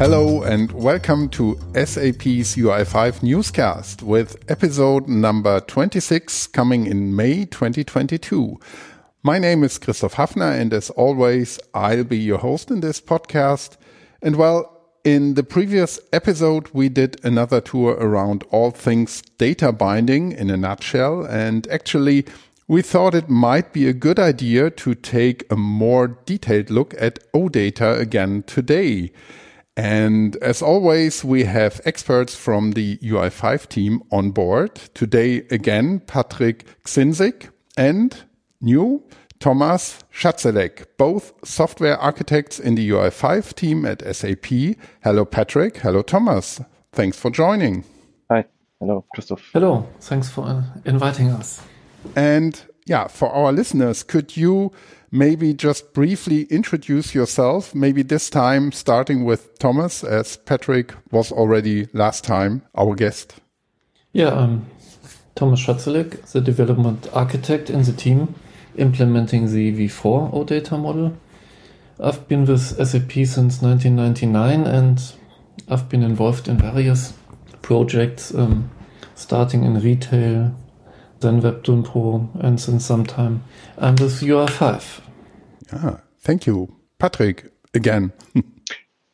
[0.00, 8.58] Hello and welcome to SAP's UI5 newscast with episode number 26 coming in May 2022.
[9.22, 13.76] My name is Christoph Hafner and as always, I'll be your host in this podcast.
[14.22, 20.32] And well, in the previous episode, we did another tour around all things data binding
[20.32, 21.26] in a nutshell.
[21.26, 22.24] And actually,
[22.66, 27.18] we thought it might be a good idea to take a more detailed look at
[27.34, 29.12] OData again today.
[29.80, 34.74] And as always, we have experts from the UI5 team on board.
[34.92, 37.48] Today, again, Patrick Ksinsik
[37.78, 38.14] and
[38.60, 39.02] new
[39.38, 44.76] Thomas Chadzelek, both software architects in the UI5 team at SAP.
[45.02, 45.78] Hello, Patrick.
[45.78, 46.60] Hello, Thomas.
[46.92, 47.84] Thanks for joining.
[48.30, 48.44] Hi.
[48.80, 49.48] Hello, Christoph.
[49.54, 49.88] Hello.
[50.00, 51.62] Thanks for uh, inviting us.
[52.14, 54.72] And yeah, for our listeners, could you
[55.10, 61.88] maybe just briefly introduce yourself, maybe this time starting with Thomas, as Patrick was already
[61.92, 63.40] last time our guest.
[64.12, 64.66] Yeah, I'm
[65.34, 68.34] Thomas Chadzelek, the development architect in the team
[68.76, 71.16] implementing the V4 OData model.
[71.98, 75.12] I've been with SAP since 1999 and
[75.68, 77.12] I've been involved in various
[77.62, 78.70] projects, um,
[79.14, 80.54] starting in retail,
[81.20, 83.42] then Web Dynpro, and since some time
[83.78, 85.00] I'm with UI5.
[85.72, 86.74] Ah, thank you.
[86.98, 88.12] Patrick, again.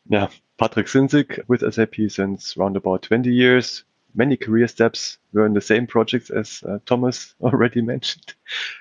[0.09, 3.85] yeah, Patrick Ksinsik with SAP since around about 20 years.
[4.15, 8.35] Many career steps were in the same projects as uh, Thomas already mentioned.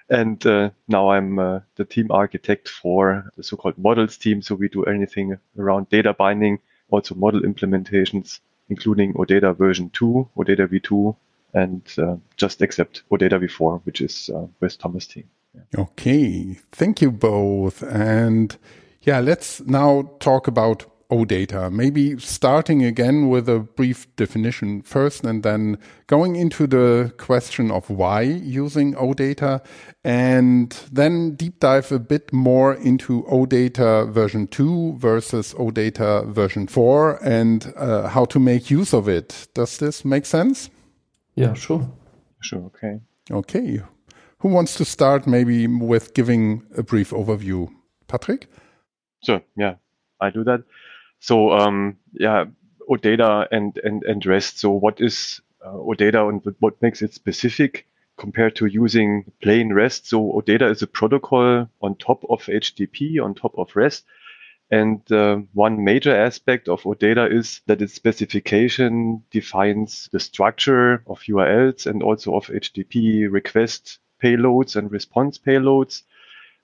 [0.10, 4.42] And uh, now I'm uh, the team architect for the so-called models team.
[4.42, 8.40] So we do anything around data binding, also model implementations,
[8.70, 11.16] including OData version 2, OData v2,
[11.56, 15.24] and uh, just accept OData v4, which is uh, with Thomas' team.
[15.56, 15.82] Yeah.
[15.82, 17.82] Okay, thank you both.
[17.82, 18.56] And
[19.02, 21.72] yeah, let's now talk about OData.
[21.72, 25.78] Maybe starting again with a brief definition first and then
[26.08, 29.64] going into the question of why using OData
[30.04, 37.20] and then deep dive a bit more into OData version 2 versus OData version 4
[37.24, 39.48] and uh, how to make use of it.
[39.54, 40.70] Does this make sense?
[41.36, 41.90] Yeah, sure.
[42.42, 43.02] Sure, okay.
[43.30, 43.82] Okay.
[44.40, 47.70] Who wants to start maybe with giving a brief overview?
[48.08, 48.48] Patrick?
[49.24, 49.76] Sure, yeah,
[50.22, 50.64] I do that.
[51.20, 52.46] So, um, yeah,
[52.90, 54.60] OData and, and, and REST.
[54.60, 57.88] So what is uh, OData and what makes it specific
[58.18, 60.08] compared to using plain REST?
[60.08, 64.06] So OData is a protocol on top of HTTP, on top of REST.
[64.72, 71.20] And uh, one major aspect of OData is that its specification defines the structure of
[71.22, 76.02] URLs and also of HTTP request payloads and response payloads.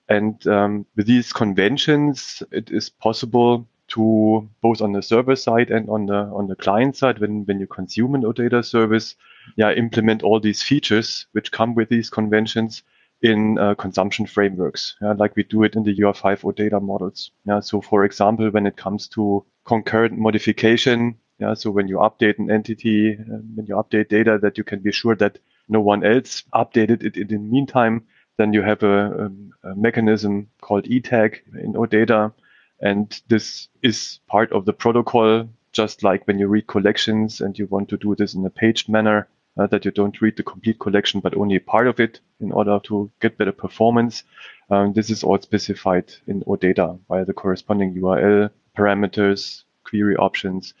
[0.08, 5.88] And um, with these conventions, it is possible to both on the server side and
[5.88, 9.14] on the on the client side, when when you consume an OData service,
[9.56, 12.82] yeah, implement all these features which come with these conventions
[13.22, 17.30] in uh, consumption frameworks, yeah, like we do it in the UI5 data models.
[17.46, 22.38] Yeah, so for example, when it comes to concurrent modification, yeah, so when you update
[22.38, 25.38] an entity, uh, when you update data, that you can be sure that
[25.68, 28.04] no one else updated it in the meantime.
[28.38, 29.30] Then you have a,
[29.64, 32.32] a, a mechanism called ETAG in OData.
[32.80, 37.66] And this is part of the protocol, just like when you read collections and you
[37.66, 39.28] want to do this in a paged manner,
[39.58, 42.78] uh, that you don't read the complete collection, but only part of it in order
[42.84, 44.24] to get better performance.
[44.70, 50.74] Um, this is all specified in OData via the corresponding URL parameters, query options,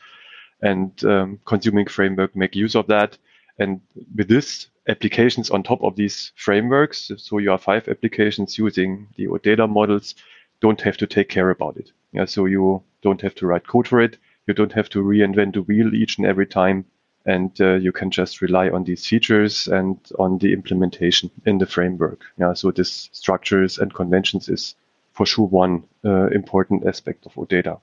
[0.60, 3.18] and um, consuming framework make use of that.
[3.58, 3.80] And
[4.16, 10.14] with this, applications on top of these frameworks, so UI5 applications using the OData models,
[10.60, 11.90] don't have to take care about it.
[12.12, 14.18] Yeah, so you don't have to write code for it.
[14.46, 16.84] You don't have to reinvent the wheel each and every time.
[17.24, 21.66] And uh, you can just rely on these features and on the implementation in the
[21.66, 22.22] framework.
[22.36, 24.74] Yeah, so this structures and conventions is
[25.12, 27.80] for sure one uh, important aspect of OData.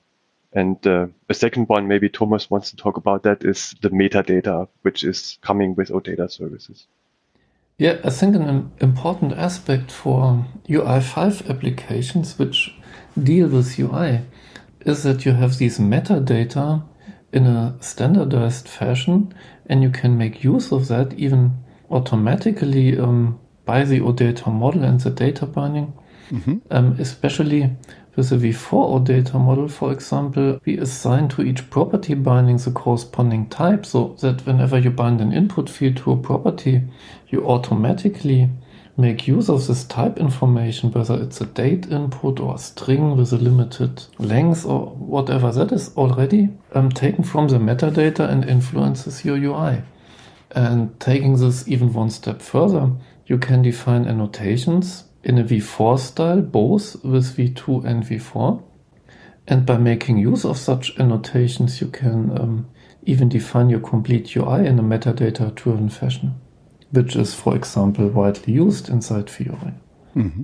[0.52, 4.68] And uh, a second one, maybe Thomas wants to talk about that, is the metadata,
[4.82, 6.86] which is coming with OData services.
[7.78, 12.74] Yeah, I think an important aspect for UI5 applications which
[13.22, 14.20] deal with UI
[14.80, 16.82] is that you have these metadata
[17.32, 19.32] in a standardized fashion
[19.66, 21.52] and you can make use of that even
[21.90, 25.92] automatically um, by the OData model and the data binding.
[26.30, 26.58] Mm-hmm.
[26.70, 27.76] Um, especially
[28.16, 33.48] with the V4 OData model, for example, we assign to each property binding the corresponding
[33.48, 36.82] type so that whenever you bind an input field to a property,
[37.28, 38.48] you automatically
[39.00, 43.32] make use of this type information, whether it's a date input or a string with
[43.32, 49.24] a limited length or whatever, that is already um, taken from the metadata and influences
[49.24, 49.82] your UI.
[50.50, 52.90] And taking this even one step further,
[53.26, 58.62] you can define annotations in a v4 style, both with v2 and v4.
[59.46, 62.70] And by making use of such annotations, you can um,
[63.04, 66.40] even define your complete UI in a metadata driven fashion
[66.90, 69.74] which is, for example, widely used inside Fiori.
[70.16, 70.42] Mm-hmm.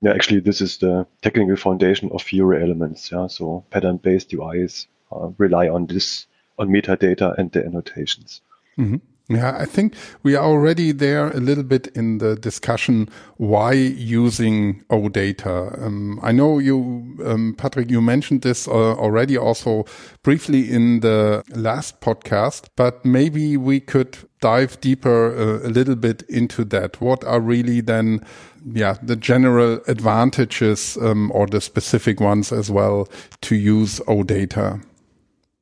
[0.00, 3.10] Yeah, actually, this is the technical foundation of Fiori elements.
[3.12, 6.26] Yeah, so pattern-based UIs uh, rely on this,
[6.58, 8.40] on metadata and the annotations.
[8.78, 8.96] Mm-hmm.
[9.28, 14.84] Yeah, I think we are already there a little bit in the discussion why using
[14.90, 15.80] OData.
[15.80, 19.84] Um, I know you, um, Patrick, you mentioned this uh, already also
[20.22, 26.22] briefly in the last podcast, but maybe we could dive deeper uh, a little bit
[26.28, 27.00] into that.
[27.00, 28.26] What are really then,
[28.66, 33.08] yeah, the general advantages um, or the specific ones as well
[33.42, 34.82] to use OData?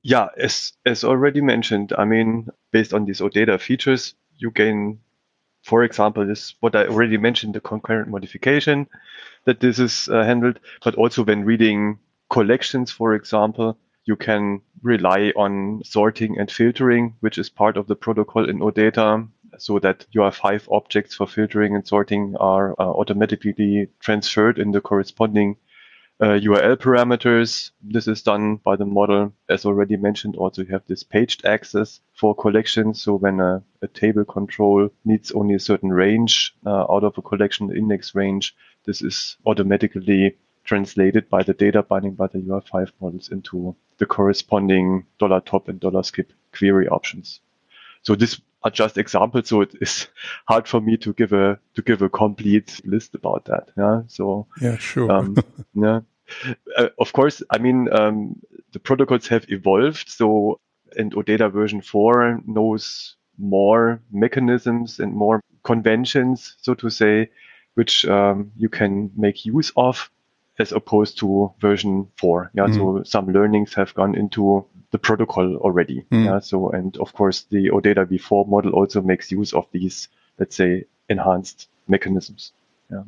[0.02, 5.00] Yeah, as as already mentioned, I mean, based on these OData features, you gain,
[5.62, 8.88] for example, this what I already mentioned, the concurrent modification
[9.44, 15.32] that this is uh, handled, but also when reading collections, for example, you can rely
[15.36, 19.28] on sorting and filtering, which is part of the protocol in OData,
[19.58, 25.56] so that UI5 objects for filtering and sorting are uh, automatically transferred in the corresponding
[26.26, 27.70] URL parameters.
[27.82, 29.32] This is done by the model.
[29.48, 33.00] As already mentioned, also you have this paged access for collections.
[33.00, 37.22] So when a, a table control needs only a certain range uh, out of a
[37.22, 43.30] collection index range, this is automatically translated by the data binding by the UI5 models
[43.30, 47.40] into the corresponding dollar $top and dollar $skip query options.
[48.02, 49.48] So this are just examples.
[49.48, 50.08] So it is
[50.46, 53.70] hard for me to give a to give a complete list about that.
[53.76, 54.02] Yeah.
[54.08, 55.10] So yeah, sure.
[55.10, 55.36] um,
[55.74, 56.00] yeah.
[56.76, 58.40] Uh, of course, I mean um,
[58.72, 60.08] the protocols have evolved.
[60.08, 60.60] So
[60.96, 67.30] and OData version four knows more mechanisms and more conventions, so to say,
[67.74, 70.10] which um, you can make use of
[70.60, 72.50] as opposed to version four.
[72.54, 72.66] Yeah.
[72.66, 72.74] Mm.
[72.74, 76.04] So some learnings have gone into the protocol already.
[76.12, 76.24] Mm.
[76.24, 76.38] Yeah.
[76.40, 80.08] So, and of course, the OData v4 model also makes use of these,
[80.38, 82.52] let's say, enhanced mechanisms.
[82.90, 83.04] Yeah.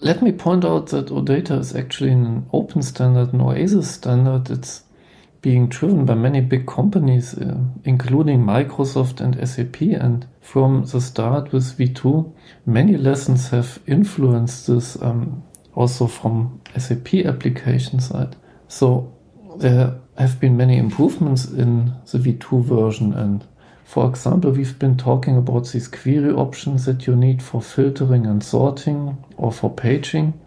[0.00, 4.50] Let me point out that OData is actually an open standard, an OASIS standard.
[4.50, 4.82] It's
[5.42, 9.80] being driven by many big companies, uh, including Microsoft and SAP.
[9.80, 12.32] And from the start with V2,
[12.66, 15.42] many lessons have influenced this um,
[15.76, 18.34] also from SAP application side.
[18.66, 19.14] So
[19.58, 23.12] there have been many improvements in the V2 version.
[23.12, 23.46] And
[23.84, 28.42] for example, we've been talking about these query options that you need for filtering and
[28.42, 30.40] sorting or for paging.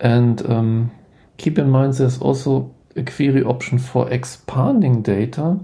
[0.00, 0.90] And um,
[1.36, 5.58] keep in mind, there's also a query option for expanding data.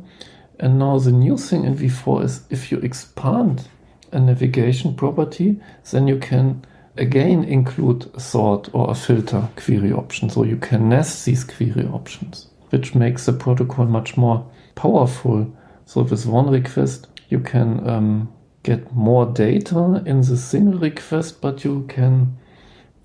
[0.60, 3.66] And now the new thing in V4 is if you expand
[4.12, 5.58] a navigation property,
[5.90, 6.64] then you can
[6.96, 10.30] again include a sort or a filter query option.
[10.30, 14.44] So you can nest these query options which makes the protocol much more
[14.74, 15.56] powerful.
[15.86, 18.32] So with one request, you can um,
[18.64, 22.36] get more data in the single request, but you can,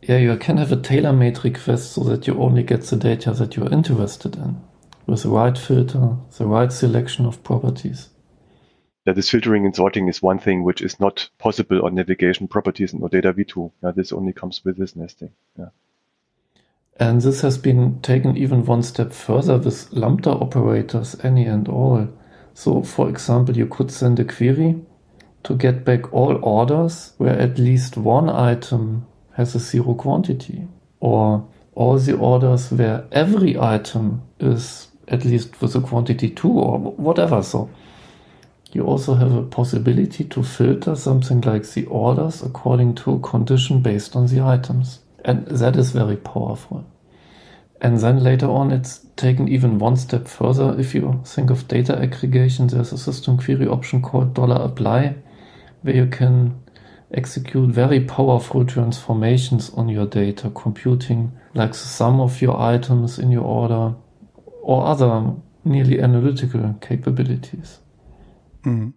[0.01, 3.55] yeah, you can have a tailor-made request so that you only get the data that
[3.55, 4.59] you're interested in
[5.05, 8.09] with the right filter, the right selection of properties.
[9.09, 12.93] Yeah, this filtering and sorting is one thing which is not possible on navigation properties
[12.93, 13.71] in OData v2.
[13.81, 15.31] Yeah, this only comes with this nesting.
[15.57, 15.69] Yeah.
[16.99, 22.07] And this has been taken even one step further with lambda operators, any and all.
[22.53, 24.79] So, for example, you could send a query
[25.41, 30.67] to get back all orders where at least one item has a zero quantity,
[30.99, 36.77] or all the orders where every item is at least with a quantity two, or
[36.77, 37.41] whatever.
[37.41, 37.71] So,
[38.71, 43.81] you also have a possibility to filter something like the orders according to a condition
[43.81, 44.99] based on the items.
[45.25, 46.85] And that is very powerful.
[47.81, 50.79] And then later on, it's taken even one step further.
[50.79, 55.15] If you think of data aggregation, there's a system query option called dollar $apply,
[55.81, 56.61] where you can
[57.11, 63.31] execute very powerful transformations on your data, computing like the sum of your items in
[63.31, 63.95] your order
[64.61, 65.33] or other
[65.63, 67.79] nearly analytical capabilities.
[68.63, 68.93] Mm.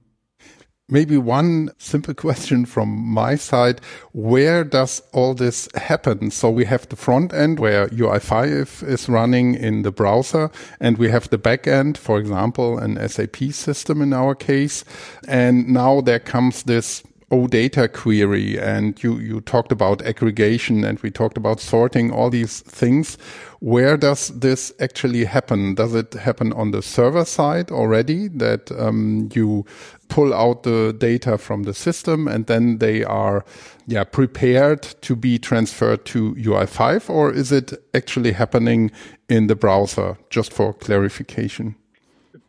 [0.88, 3.80] Maybe one simple question from my side.
[4.12, 6.30] Where does all this happen?
[6.30, 10.50] So we have the front end where UI5 is running in the browser
[10.80, 14.84] and we have the back end, for example, an SAP system in our case.
[15.26, 17.02] And now there comes this
[17.32, 22.60] OData query and you, you talked about aggregation and we talked about sorting, all these
[22.60, 23.16] things.
[23.60, 25.74] Where does this actually happen?
[25.74, 29.64] Does it happen on the server side already that um, you
[30.08, 33.46] pull out the data from the system and then they are
[33.86, 38.90] yeah, prepared to be transferred to UI5 or is it actually happening
[39.30, 41.76] in the browser just for clarification?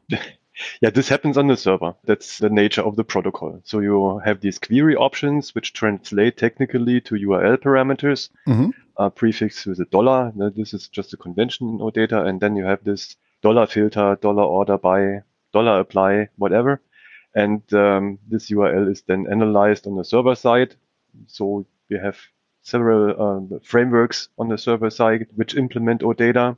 [0.82, 1.96] Yeah, this happens on the server.
[2.06, 3.60] That's the nature of the protocol.
[3.64, 8.70] So you have these query options which translate technically to URL parameters, mm-hmm.
[8.98, 10.32] uh, prefixed with a dollar.
[10.56, 12.28] This is just a convention in OData.
[12.28, 15.22] And then you have this dollar filter, dollar order by,
[15.54, 16.82] dollar apply, whatever.
[17.36, 20.76] And um, this URL is then analyzed on the server side.
[21.28, 22.18] So we have
[22.62, 26.58] several uh, frameworks on the server side which implement OData.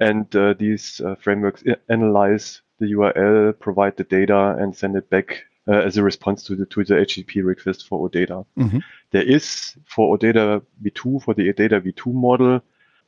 [0.00, 5.44] And uh, these uh, frameworks analyze the URL, provide the data, and send it back
[5.68, 8.44] uh, as a response to the to the HTTP request for OData.
[8.58, 8.78] Mm-hmm.
[9.12, 12.62] There is for OData v2 for the OData v2 model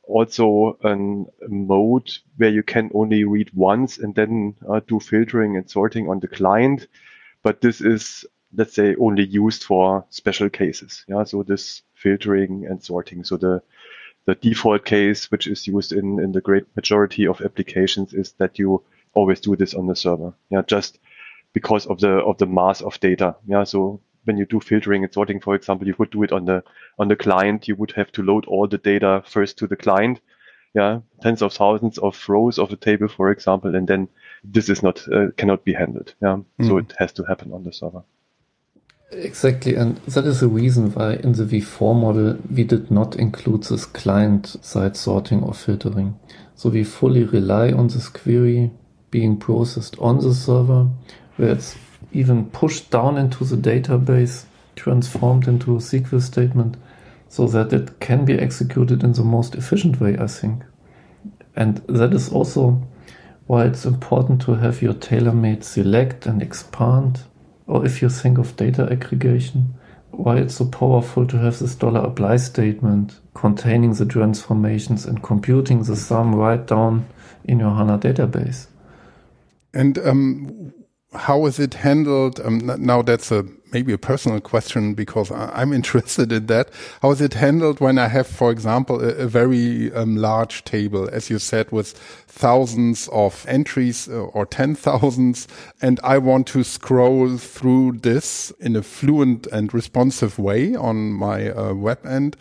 [0.05, 5.69] also a mode where you can only read once and then uh, do filtering and
[5.69, 6.87] sorting on the client.
[7.41, 8.25] But this is
[8.55, 11.05] let's say only used for special cases.
[11.07, 13.23] Yeah, so this filtering and sorting.
[13.23, 13.61] So the
[14.25, 18.57] the default case, which is used in, in the great majority of applications, is that
[18.57, 18.81] you
[19.13, 20.33] always do this on the server.
[20.49, 20.99] Yeah, just
[21.53, 23.35] because of the of the mass of data.
[23.47, 26.45] Yeah, so when you do filtering and sorting, for example, you would do it on
[26.45, 26.63] the
[26.99, 27.67] on the client.
[27.67, 30.19] You would have to load all the data first to the client.
[30.73, 34.07] Yeah, tens of thousands of rows of a table, for example, and then
[34.43, 36.15] this is not uh, cannot be handled.
[36.21, 36.67] Yeah, mm.
[36.67, 38.03] so it has to happen on the server.
[39.11, 43.63] Exactly, and that is the reason why in the V4 model we did not include
[43.65, 46.17] this client-side sorting or filtering.
[46.55, 48.71] So we fully rely on this query
[49.13, 50.89] being processed on the server,
[51.37, 51.75] where it's
[52.11, 56.77] even pushed down into the database, transformed into a SQL statement,
[57.29, 60.63] so that it can be executed in the most efficient way, I think.
[61.55, 62.81] And that is also
[63.45, 67.21] why it's important to have your tailor-made select and expand,
[67.67, 69.75] or if you think of data aggregation,
[70.09, 75.83] why it's so powerful to have this dollar apply statement containing the transformations and computing
[75.83, 77.05] the sum right down
[77.43, 78.65] in your HANA database.
[79.73, 80.73] And um,
[81.13, 82.39] how is it handled?
[82.39, 86.69] Um, now that's a maybe a personal question because I'm interested in that.
[87.01, 91.09] How is it handled when I have, for example, a, a very um, large table,
[91.11, 95.47] as you said, with thousands of entries uh, or ten thousands,
[95.81, 101.49] and I want to scroll through this in a fluent and responsive way on my
[101.49, 102.37] uh, web end,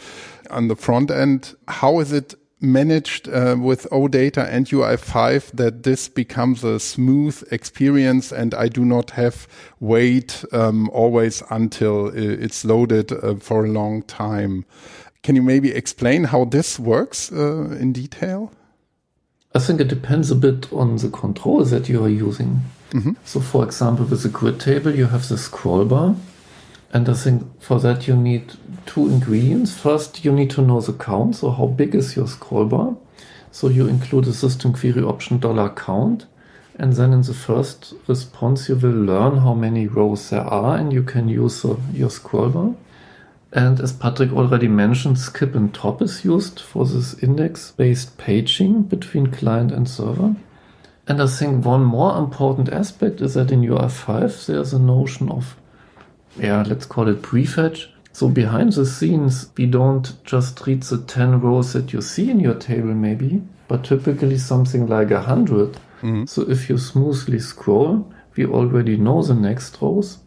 [0.50, 1.54] on the front end?
[1.66, 8.32] How is it managed uh, with OData and UI5 that this becomes a smooth experience
[8.32, 9.46] and I do not have
[9.80, 14.64] wait um, always until it's loaded uh, for a long time.
[15.22, 18.52] Can you maybe explain how this works uh, in detail?
[19.54, 22.60] I think it depends a bit on the control that you are using.
[22.92, 23.16] Mm -hmm.
[23.24, 26.14] So, for example, with a grid table, you have the scroll bar
[26.92, 28.52] and I think for that you need
[28.86, 29.78] two ingredients.
[29.78, 31.36] First, you need to know the count.
[31.36, 32.96] So how big is your scroll bar?
[33.50, 36.26] So you include a system query option dollar count.
[36.78, 40.92] And then in the first response, you will learn how many rows there are and
[40.92, 42.74] you can use uh, your scroll bar.
[43.52, 49.26] And as Patrick already mentioned, skip and top is used for this index-based paging between
[49.26, 50.36] client and server.
[51.06, 55.56] And I think one more important aspect is that in UI5 there's a notion of
[56.38, 57.88] yeah, let's call it prefetch.
[58.12, 62.40] So behind the scenes, we don't just read the 10 rows that you see in
[62.40, 65.72] your table maybe, but typically something like a 100.
[65.72, 66.26] Mm-hmm.
[66.26, 70.18] So if you smoothly scroll, we already know the next rows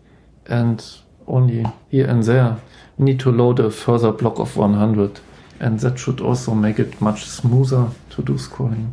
[0.48, 0.84] and
[1.27, 2.60] only here and there
[2.98, 5.20] we need to load a further block of 100
[5.60, 8.92] and that should also make it much smoother to do scrolling.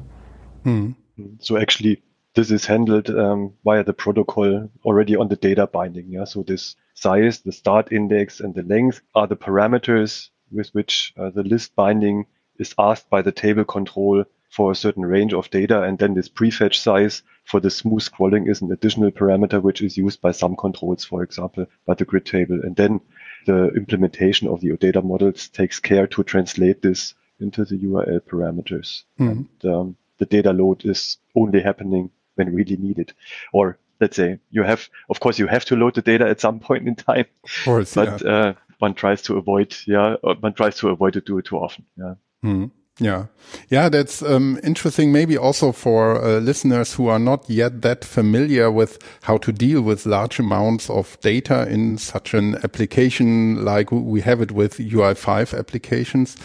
[0.65, 0.95] Mm.
[1.41, 2.03] So actually
[2.35, 6.11] this is handled um, via the protocol already on the data binding.
[6.11, 11.13] Yeah, so this size, the start index, and the length are the parameters with which
[11.17, 12.27] uh, the list binding
[12.59, 15.83] is asked by the table control for a certain range of data.
[15.83, 19.97] And then this prefetch size for the smooth scrolling is an additional parameter which is
[19.97, 22.61] used by some controls, for example, by the grid table.
[22.63, 23.01] And then
[23.47, 29.05] the implementation of the OData models takes care to translate this into the URL parameters.
[29.19, 29.43] Mm-hmm.
[29.63, 33.15] And um, the data load is only happening when really needed.
[33.53, 36.59] Or let's say you have, of course, you have to load the data at some
[36.59, 37.25] point in time.
[37.45, 38.31] Of course, but yeah.
[38.31, 41.87] uh, one tries to avoid, yeah, one tries to avoid to do it too often.
[41.97, 42.15] Yeah.
[42.43, 42.65] Hmm.
[42.99, 43.27] Yeah.
[43.69, 45.13] Yeah, that's um, interesting.
[45.13, 49.81] Maybe also for uh, listeners who are not yet that familiar with how to deal
[49.81, 55.59] with large amounts of data in such an application like we have it with UI5
[55.59, 56.37] applications.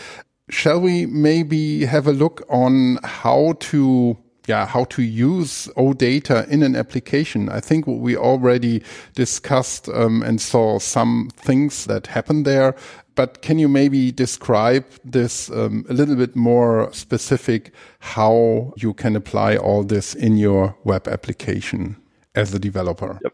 [0.50, 6.64] Shall we maybe have a look on how to yeah, how to use OData in
[6.64, 7.50] an application.
[7.50, 8.82] I think we already
[9.14, 12.76] discussed um, and saw some things that happen there.
[13.16, 19.16] But can you maybe describe this um, a little bit more specific, how you can
[19.16, 21.98] apply all this in your web application
[22.36, 23.20] as a developer?
[23.24, 23.34] Yep.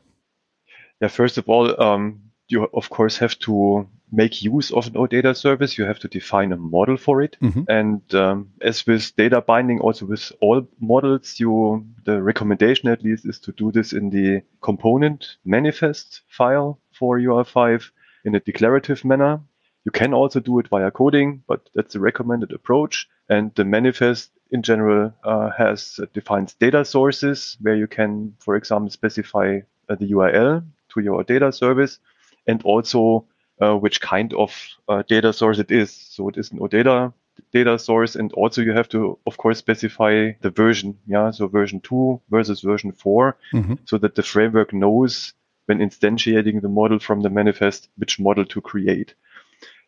[1.01, 5.35] Yeah, first of all, um, you of course have to make use of an OData
[5.35, 7.35] service, you have to define a model for it.
[7.41, 7.63] Mm-hmm.
[7.67, 13.25] And um, as with data binding, also with all models, you the recommendation at least
[13.25, 17.89] is to do this in the component manifest file for UI5
[18.23, 19.41] in a declarative manner.
[19.83, 23.09] You can also do it via coding, but that's the recommended approach.
[23.29, 28.55] And the manifest in general uh, has uh, defines data sources where you can, for
[28.55, 31.99] example, specify uh, the URL to your data service
[32.47, 33.25] and also
[33.61, 34.55] uh, which kind of
[34.87, 35.91] uh, data source it is.
[35.91, 37.13] So it is an OData
[37.51, 38.15] data source.
[38.15, 40.97] And also you have to, of course, specify the version.
[41.07, 41.31] Yeah.
[41.31, 43.73] So version two versus version 4 mm-hmm.
[43.85, 45.33] so that the framework knows
[45.65, 49.15] when instantiating the model from the manifest, which model to create.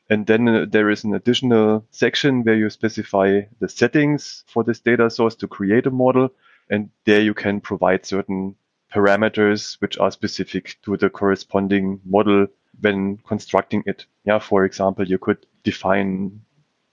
[0.10, 4.80] And then uh, there is an additional section where you specify the settings for this
[4.80, 6.30] data source to create a model.
[6.70, 8.56] And there you can provide certain
[8.94, 12.48] parameters which are specific to the corresponding model
[12.82, 14.06] when constructing it.
[14.26, 16.42] Yeah, for example, you could define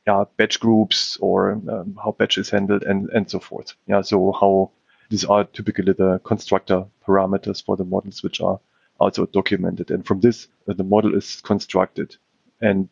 [0.07, 3.75] yeah, batch groups or um, how batch is handled and, and so forth.
[3.87, 4.71] Yeah, so how
[5.11, 8.59] these are typically the constructor parameters for the models, which are
[8.99, 9.91] also documented.
[9.91, 12.17] And from this, uh, the model is constructed.
[12.61, 12.89] And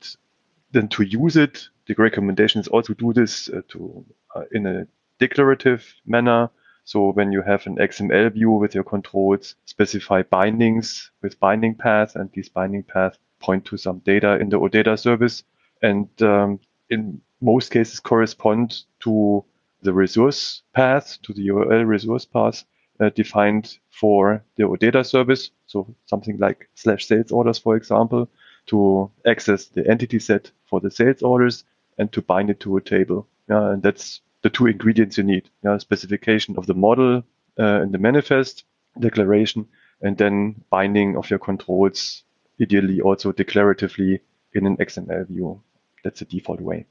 [0.72, 4.04] then to use it, the recommendation is also do this uh, to
[4.34, 4.86] uh, in a
[5.18, 6.50] declarative manner
[6.84, 12.16] so when you have an XML view with your controls, specify bindings with binding paths,
[12.16, 15.44] and these binding paths point to some data in the OData service,
[15.82, 19.44] and um, in most cases correspond to
[19.82, 22.64] the resource path, to the URL resource path
[23.00, 25.50] uh, defined for the OData service.
[25.66, 28.28] So something like slash sales orders, for example,
[28.66, 31.64] to access the entity set for the sales orders
[31.98, 33.26] and to bind it to a table.
[33.48, 35.50] Yeah, and that's the two ingredients you need.
[35.64, 37.22] Yeah, specification of the model
[37.58, 38.64] uh, in the manifest,
[38.98, 39.66] declaration,
[40.00, 42.22] and then binding of your controls,
[42.60, 44.20] ideally also declaratively
[44.52, 45.62] in an XML view.
[46.02, 46.86] That's the default way.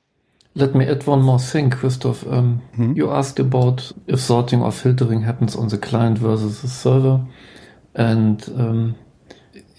[0.56, 2.26] Let me add one more thing, Christoph.
[2.28, 2.94] Um, hmm?
[2.94, 7.26] You asked about if sorting or filtering happens on the client versus the server.
[7.96, 8.96] And um,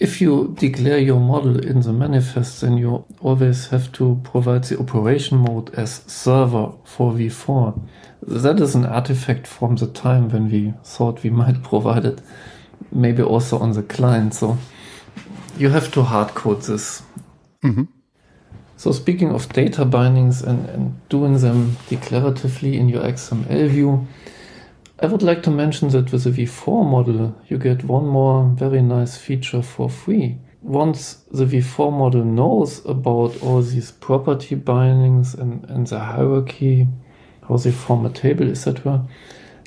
[0.00, 4.78] if you declare your model in the manifest, then you always have to provide the
[4.78, 7.78] operation mode as server for v4.
[8.22, 12.22] That is an artifact from the time when we thought we might provide it,
[12.90, 14.34] maybe also on the client.
[14.34, 14.56] So
[15.58, 17.02] you have to hardcode this.
[17.62, 17.84] Mm-hmm.
[18.78, 24.06] So speaking of data bindings and, and doing them declaratively in your XML view,
[25.02, 28.82] I would like to mention that with the V4 model, you get one more very
[28.82, 30.36] nice feature for free.
[30.60, 36.86] Once the V4 model knows about all these property bindings and, and the hierarchy,
[37.48, 39.02] how they form a table, etc.,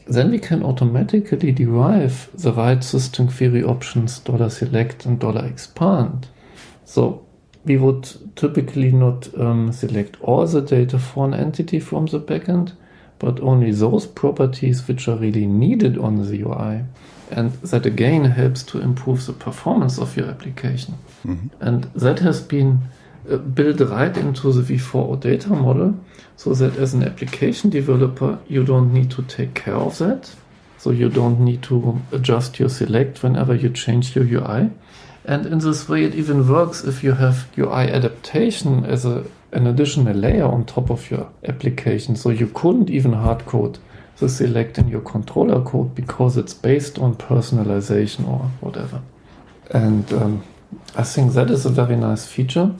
[0.05, 6.27] then we can automatically derive the right system query options $select and $expand.
[6.85, 7.25] So
[7.65, 12.73] we would typically not um, select all the data for an entity from the backend,
[13.23, 16.83] but only those properties which are really needed on the UI.
[17.31, 20.95] And that again helps to improve the performance of your application.
[21.25, 21.47] Mm-hmm.
[21.61, 22.81] And that has been
[23.29, 25.95] uh, built right into the V4 data model
[26.35, 30.29] so that as an application developer, you don't need to take care of that.
[30.77, 34.69] So you don't need to adjust your select whenever you change your UI.
[35.25, 39.67] And in this way, it even works if you have UI adaptation as a an
[39.67, 42.15] additional layer on top of your application.
[42.15, 43.77] So you couldn't even hard code
[44.17, 49.01] the select in your controller code because it's based on personalization or whatever.
[49.71, 50.43] And um,
[50.95, 52.73] I think that is a very nice feature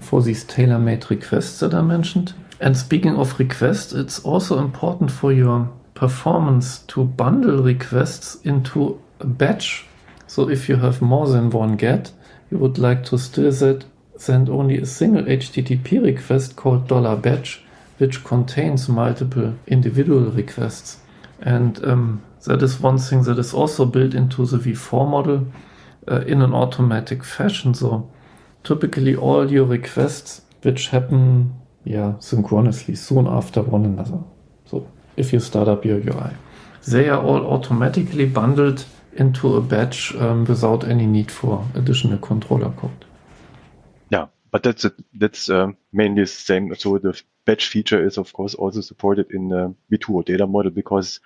[0.00, 2.34] for these tailor-made requests that I mentioned.
[2.60, 9.26] And speaking of requests, it's also important for your performance to bundle requests into a
[9.26, 9.84] batch.
[10.28, 12.12] So if you have more than one get,
[12.50, 13.84] you would like to still set
[14.16, 17.62] send only a single HTTP request called dollar $batch,
[17.98, 20.98] which contains multiple individual requests.
[21.40, 25.46] And um, that is one thing that is also built into the V4 model
[26.08, 27.74] uh, in an automatic fashion.
[27.74, 28.10] So
[28.64, 34.18] typically all your requests which happen yeah, synchronously soon after one another.
[34.66, 36.32] So if you start up your UI,
[36.86, 38.84] they are all automatically bundled
[39.18, 43.04] into a batch um, without any need for additional controller code.
[44.10, 46.74] Yeah, but that's a, that's uh, mainly the same.
[46.74, 51.20] So the batch feature is of course also supported in the V2 data model because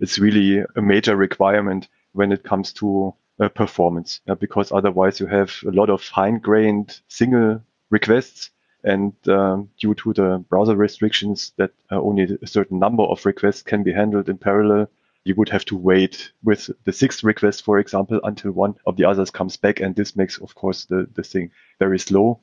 [0.00, 4.20] it's really a major requirement when it comes to uh, performance.
[4.38, 8.50] Because otherwise you have a lot of fine-grained single requests
[8.84, 13.62] and um, due to the browser restrictions that uh, only a certain number of requests
[13.62, 14.88] can be handled in parallel,
[15.28, 19.04] you would have to wait with the sixth request, for example, until one of the
[19.04, 19.80] others comes back.
[19.80, 22.40] And this makes, of course, the, the thing very slow.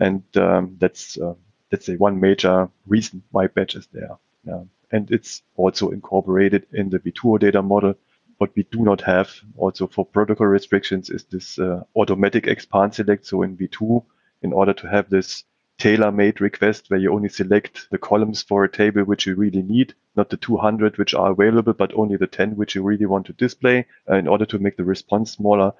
[0.00, 1.34] And um, that's, uh,
[1.70, 4.16] let's say, one major reason why batch is there.
[4.44, 4.62] Yeah.
[4.90, 7.94] And it's also incorporated in the V2 data model.
[8.38, 13.26] What we do not have also for protocol restrictions is this uh, automatic expand select.
[13.26, 14.04] So in V2,
[14.42, 15.44] in order to have this
[15.78, 19.94] tailor-made request where you only select the columns for a table which you really need,
[20.16, 23.32] not the 200 which are available, but only the 10 which you really want to
[23.32, 23.86] display.
[24.08, 25.72] Uh, in order to make the response smaller,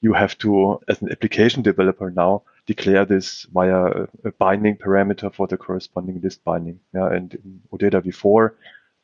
[0.00, 5.46] you have to, as an application developer now, declare this via a, binding parameter for
[5.46, 6.80] the corresponding list binding.
[6.94, 8.52] Yeah, and in OData v4,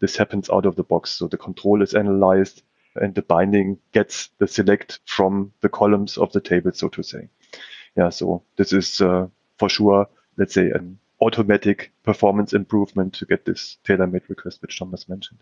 [0.01, 1.11] this happens out of the box.
[1.11, 2.63] So the control is analyzed
[2.97, 7.29] and the binding gets the select from the columns of the table, so to say.
[7.97, 9.27] Yeah, so this is uh,
[9.59, 10.09] for sure
[10.41, 15.39] let's say, an automatic performance improvement to get this tailor-made request, which Thomas mentioned.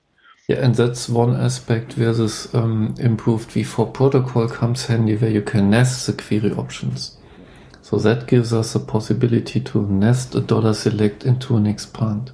[0.49, 5.43] Yeah, and that's one aspect where this um, improved v4 protocol comes handy, where you
[5.43, 7.17] can nest the query options.
[7.81, 12.33] So that gives us a possibility to nest a dollar select into an expand.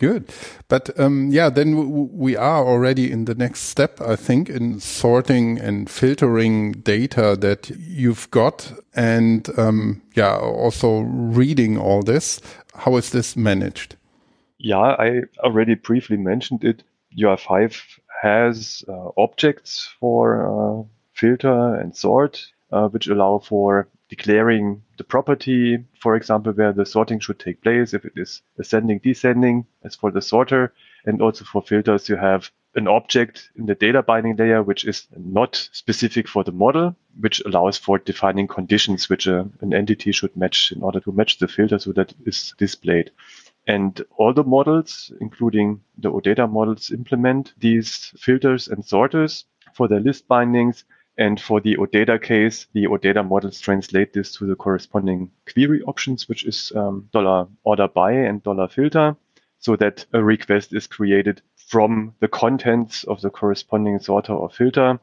[0.00, 0.32] Good.
[0.68, 5.58] But um, yeah, then we are already in the next step, I think, in sorting
[5.60, 12.40] and filtering data that you've got and um, yeah, also reading all this.
[12.74, 13.96] How is this managed?
[14.58, 16.82] Yeah, I already briefly mentioned it.
[17.16, 17.80] UI5
[18.22, 25.84] has uh, objects for uh, filter and sort, uh, which allow for declaring the property,
[26.00, 30.10] for example, where the sorting should take place, if it is ascending, descending, as for
[30.10, 30.72] the sorter.
[31.06, 35.06] And also for filters, you have an object in the data binding layer, which is
[35.16, 40.12] not specific for the model, which allows for defining conditions which a, uh, an entity
[40.12, 43.10] should match in order to match the filter so that is displayed.
[43.66, 50.00] And all the models, including the OData models, implement these filters and sorters for their
[50.00, 50.84] list bindings
[51.16, 56.28] and for the OData case, the OData models translate this to the corresponding query options,
[56.28, 59.16] which is um, dollar order by and dollar filter,
[59.58, 64.98] so that a request is created from the contents of the corresponding sorter or filter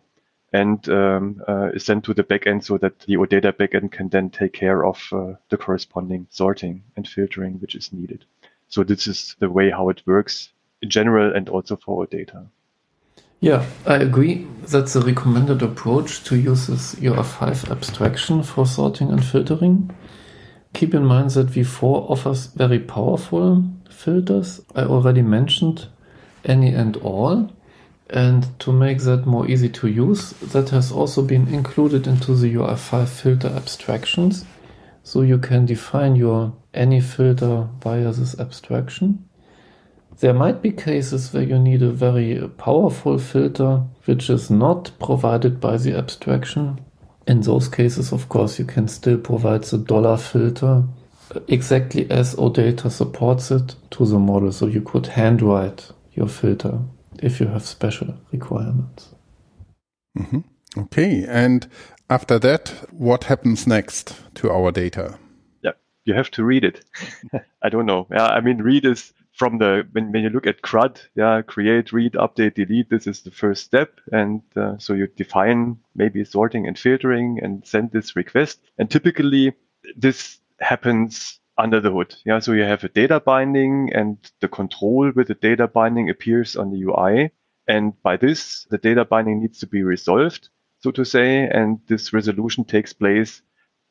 [0.53, 4.29] and um, uh, is sent to the backend so that the OData backend can then
[4.29, 8.25] take care of uh, the corresponding sorting and filtering which is needed.
[8.67, 12.47] So this is the way how it works in general and also for OData.
[13.43, 14.47] Yeah, I agree.
[14.67, 19.89] That's a recommended approach to use this UI5 abstraction for sorting and filtering.
[20.73, 24.61] Keep in mind that V4 offers very powerful filters.
[24.75, 25.87] I already mentioned
[26.45, 27.51] any and all.
[28.11, 32.53] And to make that more easy to use, that has also been included into the
[32.53, 34.45] UI5 filter abstractions.
[35.03, 39.27] So you can define your any filter via this abstraction.
[40.21, 45.59] There might be cases where you need a very powerful filter which is not provided
[45.59, 46.79] by the abstraction.
[47.25, 50.83] In those cases, of course, you can still provide the dollar filter
[51.47, 54.51] exactly as OData supports it to the model.
[54.51, 56.77] So you could handwrite your filter
[57.17, 59.15] if you have special requirements.
[60.15, 60.41] Mm-hmm.
[60.81, 61.25] Okay.
[61.27, 61.67] And
[62.11, 65.17] after that, what happens next to our data?
[65.63, 65.71] Yeah,
[66.05, 66.85] you have to read it.
[67.63, 68.05] I don't know.
[68.11, 71.93] Yeah, I mean, read is from the when, when you look at CRUD, yeah, create,
[71.93, 72.89] read, update, delete.
[72.89, 77.65] This is the first step, and uh, so you define maybe sorting and filtering and
[77.65, 78.59] send this request.
[78.77, 79.53] And typically,
[79.95, 82.15] this happens under the hood.
[82.25, 86.55] Yeah, so you have a data binding, and the control with the data binding appears
[86.55, 87.31] on the UI.
[87.67, 92.11] And by this, the data binding needs to be resolved, so to say, and this
[92.11, 93.41] resolution takes place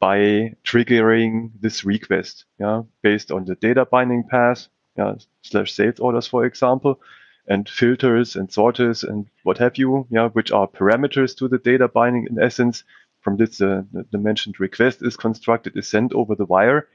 [0.00, 6.26] by triggering this request, yeah, based on the data binding path yeah, slash sales orders,
[6.26, 7.00] for example,
[7.46, 11.88] and filters and sorters and what have you, yeah, which are parameters to the data
[11.88, 12.84] binding in essence.
[13.20, 16.88] From this, uh, the mentioned request is constructed, is sent over the wire,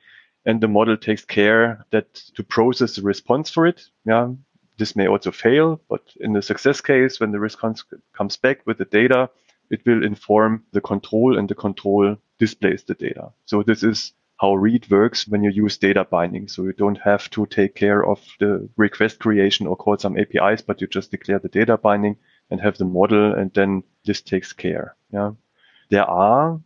[0.45, 3.84] and the model takes care that to process the response for it.
[4.05, 4.31] Yeah,
[4.77, 7.84] this may also fail, but in the success case, when the response
[8.17, 9.29] comes back with the data,
[9.69, 13.31] it will inform the control and the control displays the data.
[13.45, 16.48] So this is how read works when you use data binding.
[16.48, 20.62] So you don't have to take care of the request creation or call some APIs,
[20.62, 22.17] but you just declare the data binding
[22.52, 24.95] and have the model and then this takes care.
[25.12, 25.32] Yeah.
[25.89, 26.60] There are,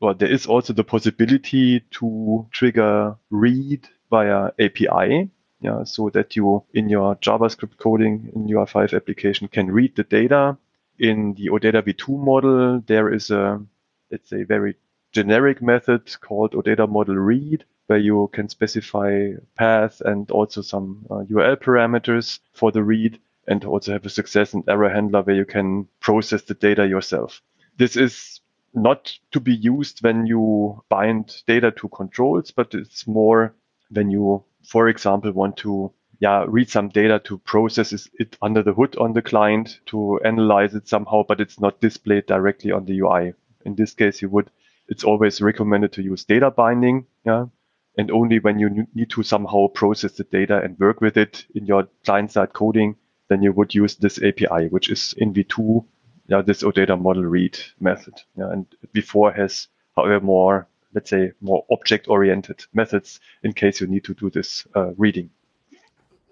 [0.00, 5.30] well, there is also the possibility to trigger read via API.
[5.60, 5.84] Yeah.
[5.84, 10.58] So that you in your JavaScript coding in UI5 application can read the data.
[10.98, 13.60] In the OData v2 model, there is a,
[14.10, 14.76] it's a very
[15.12, 21.24] generic method called OData model read, where you can specify path and also some uh,
[21.30, 25.44] URL parameters for the read and also have a success and error handler where you
[25.44, 27.42] can process the data yourself.
[27.78, 28.40] This is
[28.74, 33.54] not to be used when you bind data to controls, but it's more
[33.90, 38.72] when you, for example, want to yeah, read some data to process it under the
[38.72, 42.98] hood on the client to analyze it somehow, but it's not displayed directly on the
[43.00, 43.34] UI.
[43.64, 44.50] In this case, you would,
[44.88, 47.06] it's always recommended to use data binding.
[47.24, 47.46] Yeah.
[47.98, 51.64] And only when you need to somehow process the data and work with it in
[51.64, 52.96] your client side coding,
[53.28, 55.84] then you would use this API, which is in V2,
[56.28, 58.14] yeah, this OData model read method.
[58.36, 63.86] Yeah, and V4 has, however, more, let's say, more object oriented methods in case you
[63.86, 65.30] need to do this uh, reading.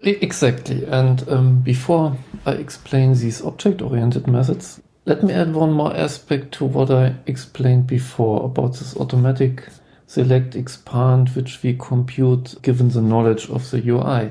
[0.03, 0.85] Exactly.
[0.85, 6.53] And um, before I explain these object oriented methods, let me add one more aspect
[6.53, 9.69] to what I explained before about this automatic
[10.07, 14.31] select expand, which we compute given the knowledge of the UI.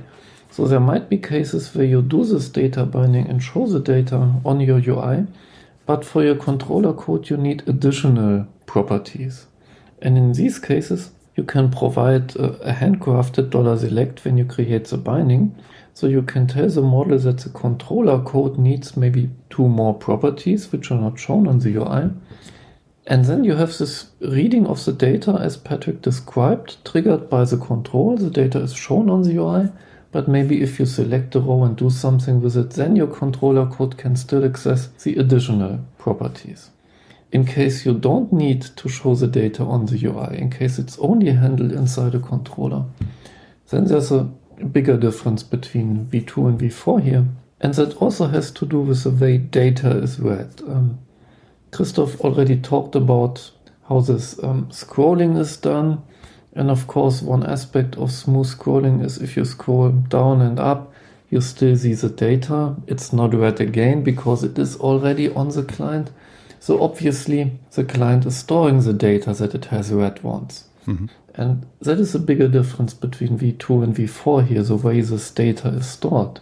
[0.49, 4.36] So there might be cases where you do this data binding and show the data
[4.45, 5.27] on your UI,
[5.86, 9.47] but for your controller code you need additional properties.
[10.01, 15.55] And in these cases, you can provide a, handcrafted $select when you create the binding.
[15.93, 20.71] So you can tell the model that the controller code needs maybe two more properties,
[20.71, 22.12] which are not shown on the UI.
[23.06, 27.58] And then you have this reading of the data as Patrick described, triggered by the
[27.58, 28.17] control.
[28.17, 29.69] The data is shown on the UI
[30.13, 33.65] but maybe if you select a row and do something with it, then your controller
[33.65, 36.69] code can still access the additional properties.
[37.32, 40.99] In case you don't need to show the data on the UI, in case it's
[40.99, 42.86] only handled inside a controller,
[43.71, 44.29] then there's a
[44.71, 47.26] bigger difference between V2 and V4 here.
[47.60, 50.62] And that also has to do with the way data is read.
[50.67, 50.99] Um,
[51.71, 53.52] Christoph already talked about
[53.89, 56.04] how this um, scrolling is done.
[56.54, 60.93] And of course, one aspect of smooth scrolling is if you scroll down and up,
[61.30, 62.76] you still see the data.
[62.86, 66.12] It's not read again because it is already on the client.
[66.60, 70.65] So obviously, the client is storing the data that it has read once.
[70.88, 71.08] Mm-hmm.
[71.35, 75.69] And that is a bigger difference between V2 and V4 here, the way this data
[75.69, 76.39] is stored.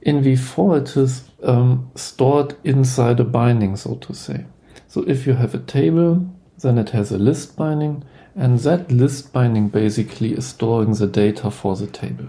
[0.00, 4.46] In V4, it is um, stored inside a binding, so to say.
[4.88, 6.26] So if you have a table,
[6.58, 8.04] then it has a list binding.
[8.34, 12.28] And that list binding basically is storing the data for the table.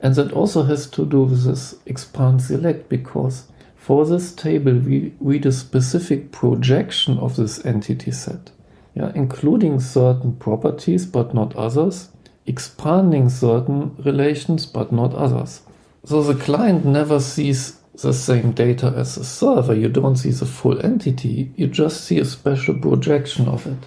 [0.00, 5.14] And that also has to do with this expand select because for this table we
[5.18, 8.50] read a specific projection of this entity set,
[8.98, 12.08] yeah, including certain properties but not others,
[12.46, 15.62] expanding certain relations but not others.
[16.04, 19.74] So the client never sees the same data as the server.
[19.74, 23.78] You don't see the full entity, you just see a special projection of it.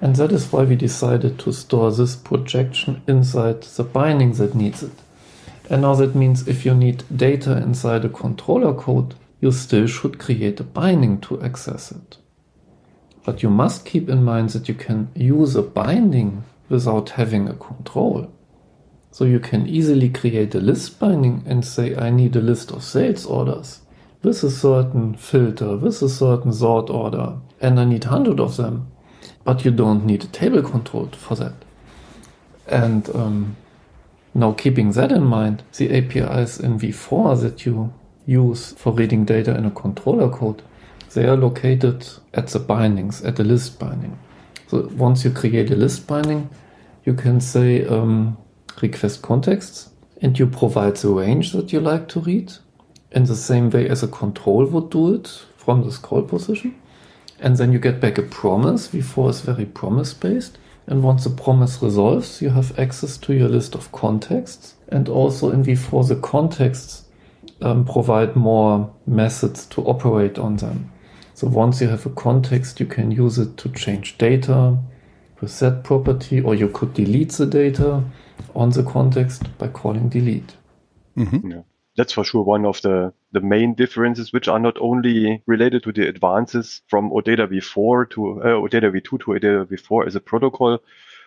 [0.00, 4.82] And that is why we decided to store this projection inside the binding that needs
[4.82, 4.92] it.
[5.68, 10.18] And now that means if you need data inside a controller code, you still should
[10.18, 12.16] create a binding to access it.
[13.26, 17.54] But you must keep in mind that you can use a binding without having a
[17.54, 18.32] control.
[19.10, 22.82] So you can easily create a list binding and say, I need a list of
[22.82, 23.80] sales orders
[24.22, 28.90] with a certain filter, with a certain sort order, and I need 100 of them
[29.46, 31.54] but you don't need a table control for that.
[32.66, 33.56] And um,
[34.34, 37.94] now keeping that in mind, the APIs in V4 that you
[38.26, 40.62] use for reading data in a controller code,
[41.16, 44.18] they are located at the bindings, at the list binding.
[44.66, 46.50] So once you create a list binding,
[47.06, 48.36] you can say um,
[48.82, 49.88] request contexts
[50.20, 52.52] and you provide the range that you like to read
[53.12, 56.78] in the same way as a control would do it from the scroll position.
[57.40, 58.88] And then you get back a promise.
[58.88, 60.58] V4 is very promise based.
[60.86, 64.74] And once the promise resolves, you have access to your list of contexts.
[64.90, 67.04] And also in V4, the contexts
[67.62, 70.92] um, provide more methods to operate on them.
[71.36, 74.78] So once you have a context, you can use it to change data
[75.40, 78.02] with that property, or you could delete the data
[78.54, 80.56] on the context by calling delete.
[81.16, 81.50] Mm-hmm.
[81.50, 81.62] Yeah
[81.96, 85.92] that's for sure one of the, the main differences, which are not only related to
[85.92, 90.78] the advances from OData v4 to uh, OData v2 to OData v4 as a protocol,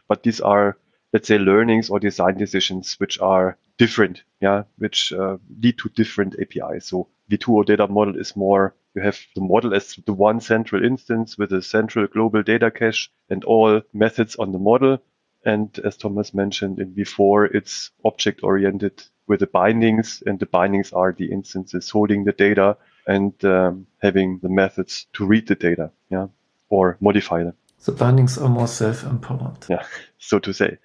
[0.07, 0.77] but these are,
[1.11, 6.35] let's say, learnings or design decisions which are different, yeah, which uh, lead to different
[6.39, 6.85] APIs.
[6.85, 11.37] So V2 OData model is more, you have the model as the one central instance
[11.37, 14.99] with a central global data cache and all methods on the model.
[15.45, 20.91] And as Thomas mentioned in V4, it's object oriented with the bindings and the bindings
[20.91, 25.91] are the instances holding the data and um, having the methods to read the data,
[26.09, 26.27] yeah,
[26.69, 27.53] or modify them.
[27.85, 29.69] The bindings are more self-empowered.
[29.69, 29.85] Yeah,
[30.17, 30.79] so to say.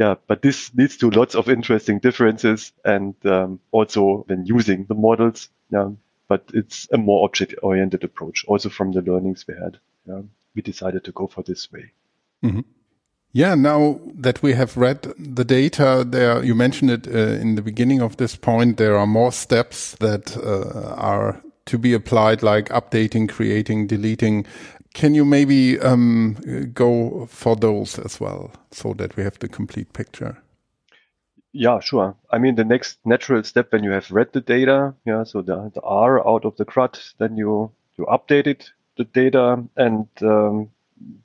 [0.00, 4.94] Yeah, but this leads to lots of interesting differences and um, also when using the
[4.94, 5.48] models.
[5.70, 5.90] Yeah,
[6.32, 8.44] but it's a more object-oriented approach.
[8.48, 9.76] Also from the learnings we had,
[10.08, 10.22] yeah,
[10.54, 11.92] we decided to go for this way.
[12.42, 12.60] Mm-hmm.
[13.32, 17.62] Yeah, now that we have read the data there, you mentioned it uh, in the
[17.62, 22.70] beginning of this point, there are more steps that uh, are to be applied, like
[22.70, 24.46] updating, creating, deleting.
[24.94, 26.36] Can you maybe um,
[26.72, 30.36] go for those as well so that we have the complete picture?
[31.52, 32.16] Yeah, sure.
[32.30, 35.70] I mean, the next natural step when you have read the data, yeah, so the,
[35.74, 40.70] the R out of the CRUD, then you, you update it, the data and um,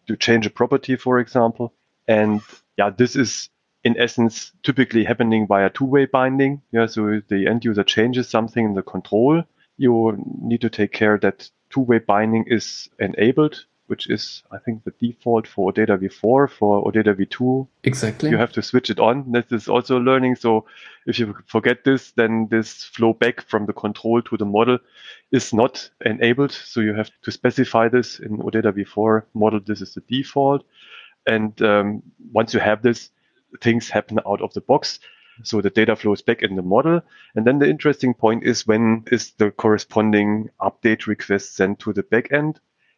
[0.06, 1.74] you change a property, for example.
[2.08, 2.42] And
[2.78, 3.50] yeah, this is
[3.84, 6.62] in essence typically happening via two-way binding.
[6.72, 9.44] Yeah, so the end user changes something in the control
[9.78, 14.94] you need to take care that two-way binding is enabled, which is, I think, the
[15.00, 16.50] default for OData v4.
[16.50, 19.32] For OData v2, exactly, you have to switch it on.
[19.32, 20.36] This is also learning.
[20.36, 20.66] So
[21.06, 24.78] if you forget this, then this flow back from the control to the model
[25.32, 26.52] is not enabled.
[26.52, 29.60] So you have to specify this in OData v4 model.
[29.66, 30.66] This is the default.
[31.26, 33.10] And um, once you have this,
[33.62, 35.00] things happen out of the box.
[35.44, 37.02] So the data flows back in the model.
[37.36, 42.04] And then the interesting point is when is the corresponding update request sent to the
[42.04, 42.58] backend?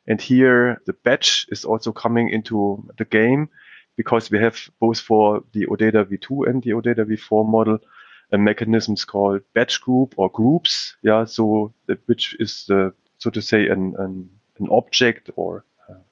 [0.10, 3.50] And here the batch is also coming into the game
[3.96, 7.80] because we have both for the OData v2 and the OData v4 model
[8.32, 10.96] a mechanisms called batch group or groups.
[11.02, 11.26] Yeah.
[11.26, 11.74] So
[12.06, 15.64] which is the, so to say an, an, an object or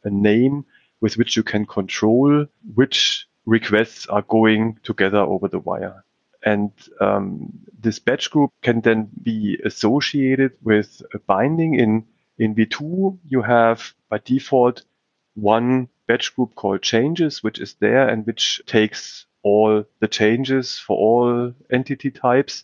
[0.03, 0.65] a name
[1.01, 6.03] with which you can control which requests are going together over the wire.
[6.43, 11.75] And um, this batch group can then be associated with a binding.
[11.75, 12.05] In,
[12.39, 14.83] in V2, you have by default
[15.35, 20.97] one batch group called changes, which is there and which takes all the changes for
[20.97, 22.63] all entity types.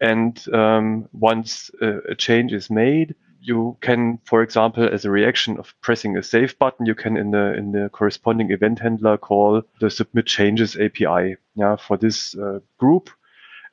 [0.00, 5.58] And um, once a, a change is made, you can, for example, as a reaction
[5.58, 9.62] of pressing a save button, you can in the in the corresponding event handler call
[9.80, 13.10] the submit changes API yeah, for this uh, group,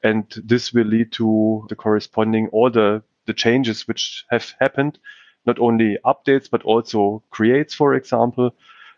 [0.03, 4.99] and this will lead to the corresponding all the the changes which have happened,
[5.45, 8.53] not only updates but also creates, for example,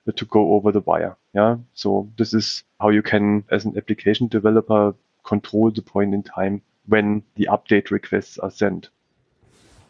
[0.07, 1.15] uh, to go over the wire.
[1.33, 6.23] Yeah, so this is how you can, as an application developer, control the point in
[6.23, 8.89] time when the update requests are sent.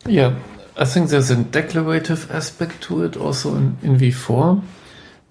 [0.05, 0.35] Yeah,
[0.75, 4.61] I think there's a declarative aspect to it also in, in V4.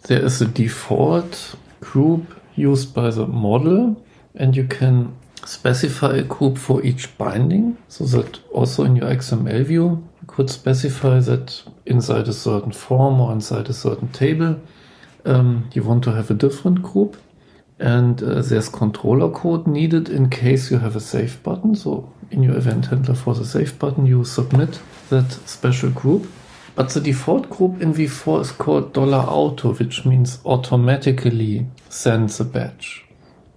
[0.03, 4.03] There is a default group used by the model,
[4.35, 7.77] and you can specify a group for each binding.
[7.89, 10.09] So that also in your XML view.
[10.21, 14.61] You could specify that inside a certain form or inside a certain table.
[15.25, 17.17] Um, you want to have a different group.
[17.79, 21.75] And uh, there's controller code needed in case you have a save button.
[21.75, 24.81] So in your event handler for the save button you submit
[25.11, 26.27] that special group.
[26.75, 32.45] But the default group in v4 is called dollar $auto, which means automatically sends a
[32.45, 33.06] batch.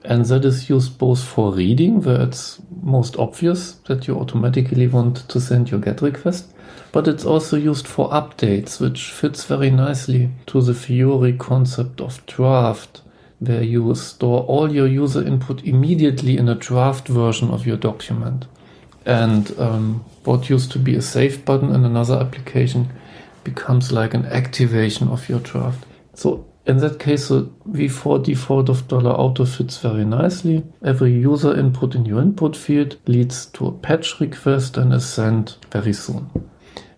[0.03, 5.27] And that is used both for reading, where it's most obvious that you automatically want
[5.27, 6.53] to send your GET request,
[6.91, 12.25] but it's also used for updates, which fits very nicely to the Fiori concept of
[12.25, 13.01] draft,
[13.39, 18.47] where you store all your user input immediately in a draft version of your document.
[19.05, 22.89] And um, what used to be a save button in another application
[23.43, 25.85] becomes like an activation of your draft.
[26.13, 30.63] So in that case, the v4 default of dollar $auto fits very nicely.
[30.85, 35.57] Every user input in your input field leads to a patch request and is sent
[35.71, 36.29] very soon.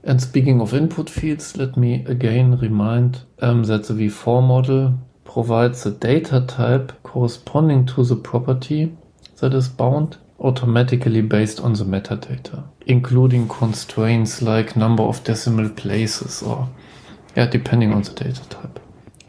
[0.04, 5.86] And speaking of input fields, let me again remind um, that the v4 model provides
[5.86, 8.98] a data type corresponding to the property
[9.40, 16.44] that is bound automatically based on the metadata, including constraints like number of decimal places
[16.44, 16.68] or
[17.38, 18.81] yeah, depending on the data type.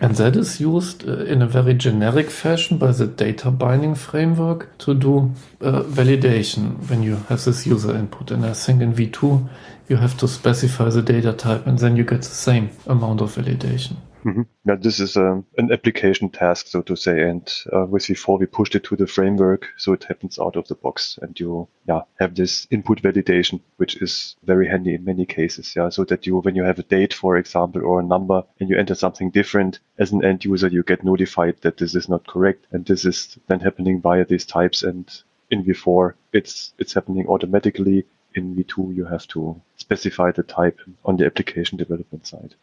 [0.02, 4.76] And that is used uh, in a very generic fashion by the data binding framework
[4.78, 5.30] to do
[5.60, 8.32] uh, validation when you have this user input.
[8.32, 9.48] And I think in V2,
[9.92, 13.34] you have to specify the data type and then you get the same amount of
[13.34, 13.96] validation.
[14.24, 14.42] Mm-hmm.
[14.64, 17.20] Yeah, this is um, an application task, so to say.
[17.22, 20.66] And uh, with V4, we pushed it to the framework, so it happens out of
[20.68, 25.26] the box, and you yeah have this input validation, which is very handy in many
[25.26, 25.74] cases.
[25.74, 28.70] Yeah, so that you when you have a date, for example, or a number, and
[28.70, 32.26] you enter something different as an end user, you get notified that this is not
[32.26, 34.84] correct, and this is then happening via these types.
[34.84, 35.10] And
[35.50, 38.04] in V4, it's it's happening automatically.
[38.34, 39.60] In V2, you have to
[39.92, 42.54] specify the type on the application development side.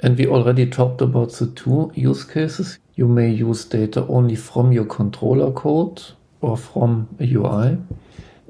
[0.00, 2.78] And we already talked about the two use cases.
[2.94, 6.02] You may use data only from your controller code
[6.40, 7.78] or from a UI.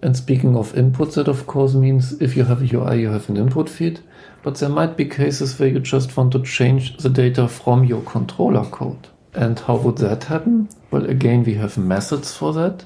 [0.02, 3.28] And speaking of inputs, that of course means if you have a UI, you have
[3.28, 4.00] an input feed.
[4.42, 8.02] But there might be cases where you just want to change the data from your
[8.02, 9.08] controller code.
[9.34, 10.68] And how would that happen?
[10.90, 12.84] Well, again, we have methods for that.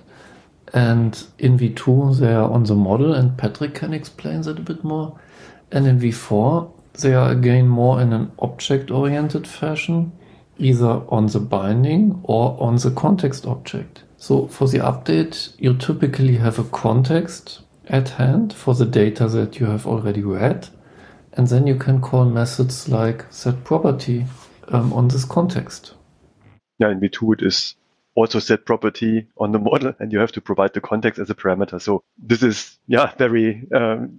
[0.72, 4.82] And in V2, they are on the model, and Patrick can explain that a bit
[4.82, 5.18] more.
[5.70, 6.70] And in V4,
[7.00, 10.12] they are again more in an object-oriented fashion,
[10.58, 14.04] either on the binding or on the context object.
[14.16, 19.58] So for the update, you typically have a context at hand for the data that
[19.58, 20.68] you have already read,
[21.34, 24.26] and then you can call methods like set property
[24.68, 25.94] um, on this context.
[26.78, 27.74] Yeah, in V2 it is
[28.14, 31.34] also set property on the model and you have to provide the context as a
[31.34, 31.80] parameter.
[31.80, 34.18] So this is, yeah, very, um,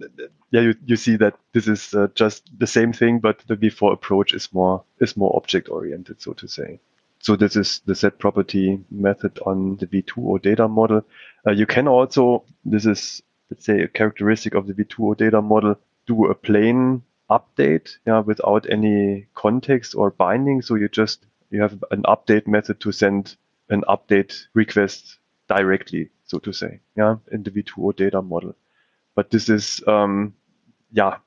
[0.50, 3.92] yeah, you, you see that this is uh, just the same thing, but the V4
[3.92, 6.80] approach is more, is more object oriented, so to say.
[7.20, 11.02] So this is the set property method on the V2 data model.
[11.46, 15.76] Uh, you can also, this is, let's say, a characteristic of the V2 data model,
[16.06, 20.60] do a plain update, yeah, without any context or binding.
[20.60, 23.36] So you just, you have an update method to send
[23.68, 28.54] an update request directly, so to say, yeah, in the V2 data model.
[29.14, 30.34] But this is, um,
[30.92, 31.18] yeah,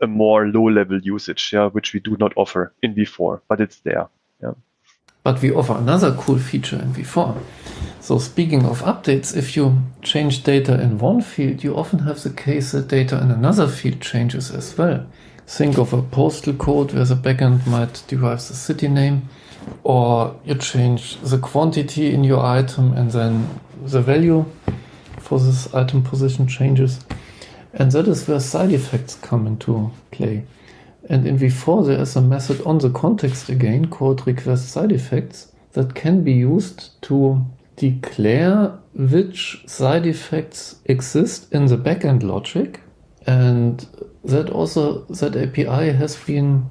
[0.00, 3.80] a more low level usage, yeah, which we do not offer in V4, but it's
[3.80, 4.08] there.
[4.42, 4.52] Yeah.
[5.22, 7.40] But we offer another cool feature in V4.
[8.00, 12.30] So speaking of updates, if you change data in one field, you often have the
[12.30, 15.06] case that data in another field changes as well.
[15.46, 19.28] Think of a postal code where the backend might derive the city name
[19.84, 24.44] or you change the quantity in your item and then the value
[25.18, 27.00] for this item position changes.
[27.74, 30.44] And that is where side effects come into play.
[31.08, 35.50] And in V4, there is a method on the context again called request side effects
[35.72, 37.44] that can be used to
[37.76, 42.80] declare which side effects exist in the backend logic.
[43.26, 43.86] And
[44.24, 46.68] that also, that API has been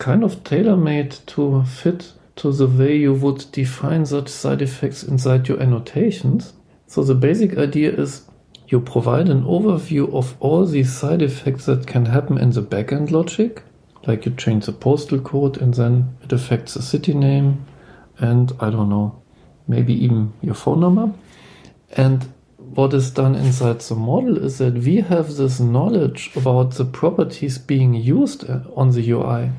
[0.00, 5.46] kind of tailor-made to fit to the way you would define such side effects inside
[5.46, 6.54] your annotations.
[6.86, 8.24] So the basic idea is
[8.68, 13.10] you provide an overview of all these side effects that can happen in the backend
[13.10, 13.62] logic,
[14.06, 17.66] like you change the postal code and then it affects the city name
[18.18, 19.22] and I don't know,
[19.68, 21.12] maybe even your phone number.
[21.96, 26.84] And what is done inside the model is that we have this knowledge about the
[26.84, 29.50] properties being used on the UI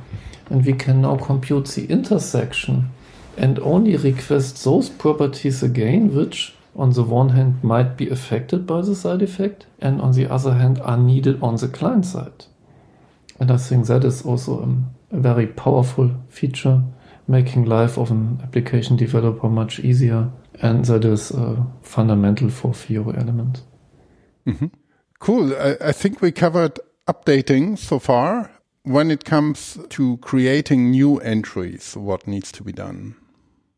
[0.52, 2.90] and we can now compute the intersection
[3.38, 8.82] and only request those properties again which on the one hand might be affected by
[8.82, 12.46] the side effect and on the other hand are needed on the client side.
[13.40, 14.62] And I think that is also
[15.12, 16.82] a, a very powerful feature
[17.28, 20.30] making life of an application developer much easier
[20.62, 23.64] and that is uh, fundamental for Fiori Element.
[24.46, 24.70] Mm -hmm.
[25.20, 25.52] Cool.
[25.52, 31.96] I, I think we covered updating so far when it comes to creating new entries,
[31.96, 33.16] what needs to be done?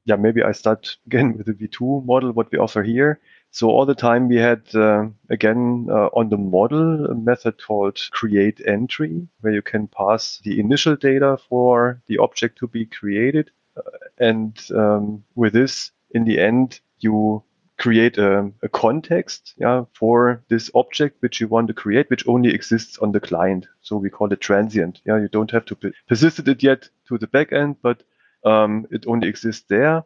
[0.06, 3.20] Yeah, maybe I start again with the V2 model, what we offer here.
[3.52, 8.00] So all the time we had, uh, again, uh, on the model, a method called
[8.10, 13.52] create entry, where you can pass the initial data for the object to be created.
[13.78, 13.82] Uh,
[14.18, 17.44] and um, with this, in the end, you
[17.84, 22.50] create a, a, context yeah, for this object which you want to create, which only
[22.50, 23.68] exists on the client.
[23.82, 25.02] So we call it transient.
[25.06, 25.76] Yeah, you don't have to
[26.08, 28.04] persist it yet to the backend, but
[28.46, 30.06] um, it only exists there.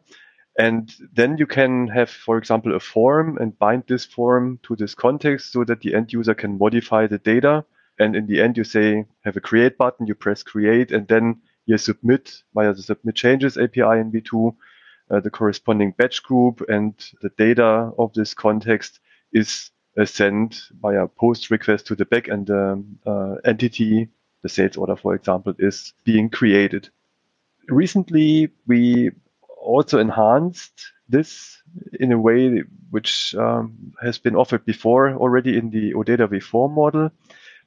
[0.58, 4.96] And then you can have, for example, a form and bind this form to this
[4.96, 7.64] context so that the end user can modify the data.
[8.00, 11.42] And in the end, you say, have a create button, you press create, and then
[11.66, 14.56] you submit via the submit changes API in V2
[15.10, 19.00] uh, the corresponding batch group and the data of this context
[19.32, 24.08] is uh, sent via post request to the backend um, uh, entity.
[24.42, 26.88] The sales order, for example, is being created.
[27.68, 29.10] Recently, we
[29.60, 31.60] also enhanced this
[31.98, 37.10] in a way which um, has been offered before already in the OData v4 model,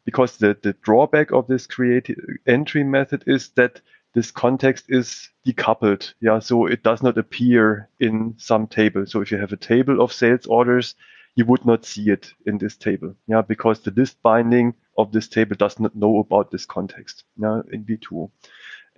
[0.06, 2.16] because the, the drawback of this create
[2.48, 3.82] entry method is that
[4.14, 6.14] this context is decoupled.
[6.22, 9.05] Yeah, so it does not appear in some table.
[9.05, 10.95] So if you have a table of sales orders,
[11.36, 13.16] you would not see it in this table.
[13.28, 17.24] Yeah, because the list binding of this table does not know about this context.
[17.38, 18.30] Yeah, in V2.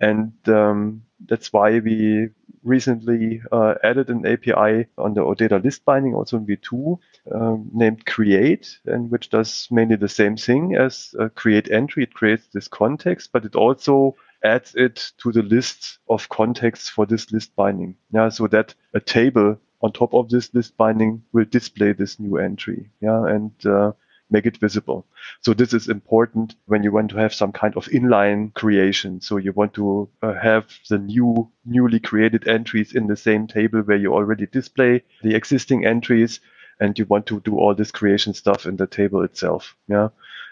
[0.00, 2.28] And um, that's why we
[2.64, 6.98] recently uh, added an API on the OData list binding, also in V2,
[7.32, 12.02] um, named create, and which does mainly the same thing as create entry.
[12.02, 17.06] It creates this context, but it also adds it to the list of contexts for
[17.06, 17.96] this list binding.
[18.12, 22.38] Yeah, so that a table on top of this list binding will display this new
[22.38, 22.90] entry.
[23.00, 23.92] Yeah, and uh,
[24.30, 25.06] make it visible.
[25.42, 29.20] So this is important when you want to have some kind of inline creation.
[29.20, 33.80] So you want to uh, have the new, newly created entries in the same table
[33.82, 36.40] where you already display the existing entries
[36.80, 39.76] and you want to do all this creation stuff in the table itself.
[39.88, 40.08] Yeah.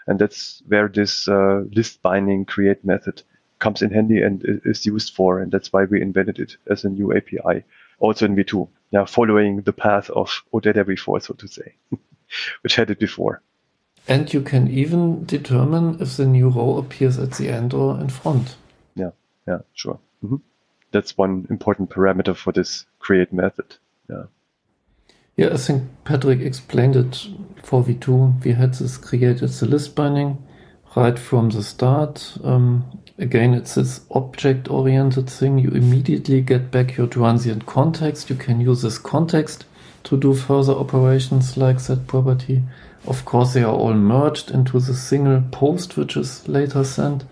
[0.07, 3.23] And that's where this uh, list binding create method
[3.63, 5.39] comes in handy and is used for.
[5.39, 7.63] And that's why we invented it as a new API,
[7.99, 8.67] also in V2.
[8.91, 11.73] Yeah, following the path of OData v4, so to say,
[12.61, 13.41] which had it before.
[14.07, 18.09] And you can even determine if the new row appears at the end or in
[18.09, 18.57] front.
[18.95, 19.11] Yeah,
[19.47, 19.97] yeah, sure.
[20.23, 20.43] Mm-hmm.
[20.91, 23.77] That's one important parameter for this create method.
[24.09, 24.25] Yeah.
[25.35, 27.27] Yeah, I think Patrick explained it
[27.63, 28.43] for V2.
[28.43, 30.45] We had this created the list binding
[30.95, 32.37] right from the start.
[32.43, 35.57] Um, again, it's this object oriented thing.
[35.57, 38.29] You immediately get back your transient context.
[38.29, 39.65] You can use this context
[40.03, 42.61] to do further operations like set property.
[43.07, 47.23] Of course, they are all merged into the single post, which is later sent.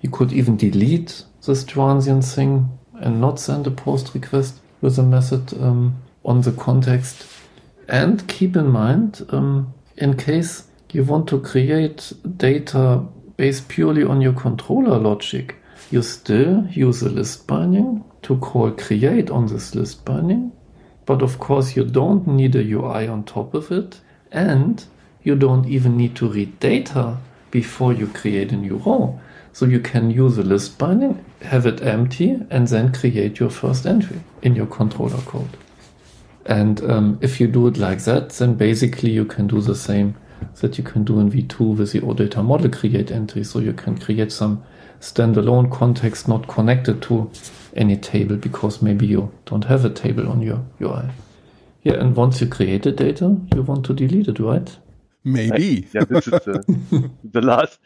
[0.00, 5.02] You could even delete this transient thing and not send a post request with a
[5.02, 7.26] method um, on the context.
[7.88, 13.04] And keep in mind, um, in case you want to create data
[13.36, 15.56] based purely on your controller logic,
[15.90, 20.52] you still use a list binding to call create on this list binding.
[21.04, 24.00] But of course, you don't need a UI on top of it.
[24.32, 24.84] And
[25.22, 27.16] you don't even need to read data
[27.50, 29.20] before you create a new row.
[29.52, 33.86] So you can use a list binding, have it empty, and then create your first
[33.86, 35.56] entry in your controller code.
[36.44, 40.16] And um, if you do it like that, then basically you can do the same
[40.60, 43.44] that you can do in V2 with the OData model create entry.
[43.44, 44.64] So you can create some
[45.00, 47.30] standalone context not connected to
[47.74, 51.10] any table because maybe you don't have a table on your UI.
[51.82, 54.76] Yeah, and once you create the data, you want to delete it, right?
[55.22, 55.86] Maybe.
[55.92, 57.78] yeah, this is the, the last,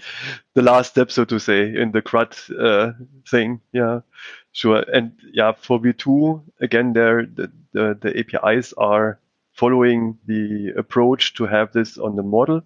[0.54, 2.92] the last step, so to say, in the CRUD uh,
[3.28, 3.60] thing.
[3.72, 4.00] Yeah,
[4.52, 4.84] sure.
[4.92, 9.18] And yeah, for V2, again, there the, the, the APIs are
[9.60, 12.62] following the approach to have this on the model.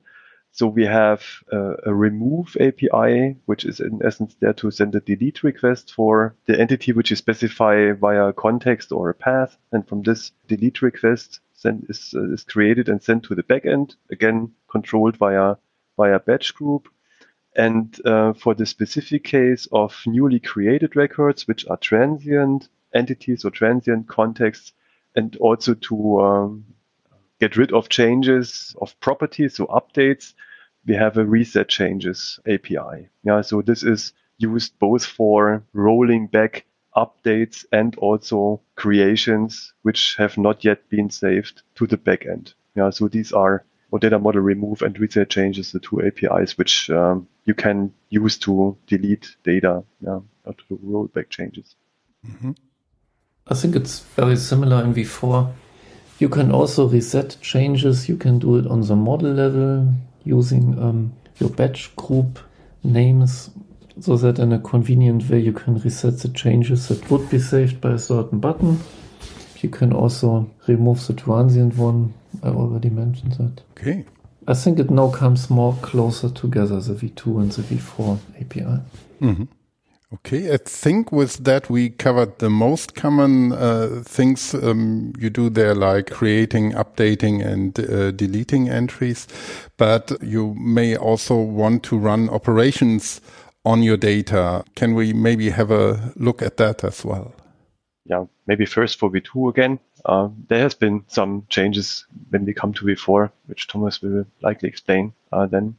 [0.53, 5.01] So we have uh, a remove API, which is in essence there to send a
[5.01, 9.57] delete request for the entity which you specify via context or a path.
[9.73, 13.97] And from this delete request, send is, uh, is created and sent to the backend,
[14.13, 15.57] again controlled via
[15.97, 16.87] via batch group.
[17.57, 23.51] And uh, for the specific case of newly created records, which are transient entities or
[23.51, 24.73] transient contexts,
[25.17, 26.65] and also to um,
[27.45, 30.33] get rid of changes of properties, so updates,
[30.87, 33.09] we have a reset changes API.
[33.23, 36.65] Yeah, so this is used both for rolling back
[36.97, 42.55] updates and also creations which have not yet been saved to the backend.
[42.75, 47.29] Yeah, so these are OData model remove and reset changes, the two APIs which um,
[47.45, 51.77] you can use to delete data, yeah, or to roll back changes.
[52.27, 52.53] Mm-hmm.
[53.47, 55.53] I think it's very similar in V4.
[56.25, 58.09] You can also reset changes.
[58.09, 59.93] You can do it on the model level
[60.25, 62.39] using um, your batch group
[62.83, 63.51] names
[64.01, 67.79] so that in a convenient way you can reset the changes that would be saved
[67.79, 68.81] by a certain button.
[69.61, 72.15] You can also remove the transient one.
[72.43, 73.61] I already mentioned that.
[73.73, 74.07] Okay.
[74.49, 78.81] I think it now comes more closer together, the V2 and the V4 API.
[79.21, 79.45] Mm-hmm.
[80.15, 85.51] Okay, I think with that we covered the most common uh, things um, you do
[85.51, 89.27] there, like creating, updating, and uh, deleting entries.
[89.77, 93.21] But you may also want to run operations
[93.65, 94.65] on your data.
[94.77, 97.35] Can we maybe have a look at that as well?
[98.05, 99.81] Yeah, maybe first for V2 again.
[100.05, 104.69] Uh, there has been some changes when we come to V4, which Thomas will likely
[104.69, 105.75] explain uh, then.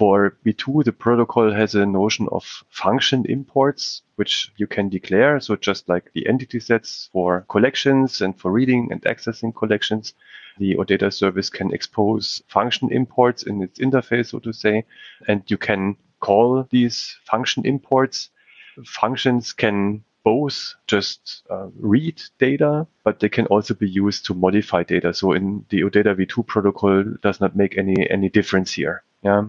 [0.00, 5.40] For V2, the protocol has a notion of function imports, which you can declare.
[5.40, 10.14] So just like the entity sets for collections and for reading and accessing collections,
[10.56, 14.86] the OData service can expose function imports in its interface, so to say,
[15.28, 18.30] and you can call these function imports
[18.86, 24.82] functions can both just uh, read data, but they can also be used to modify
[24.82, 25.12] data.
[25.12, 29.02] So in the OData v2 protocol does not make any, any difference here.
[29.22, 29.44] Yeah.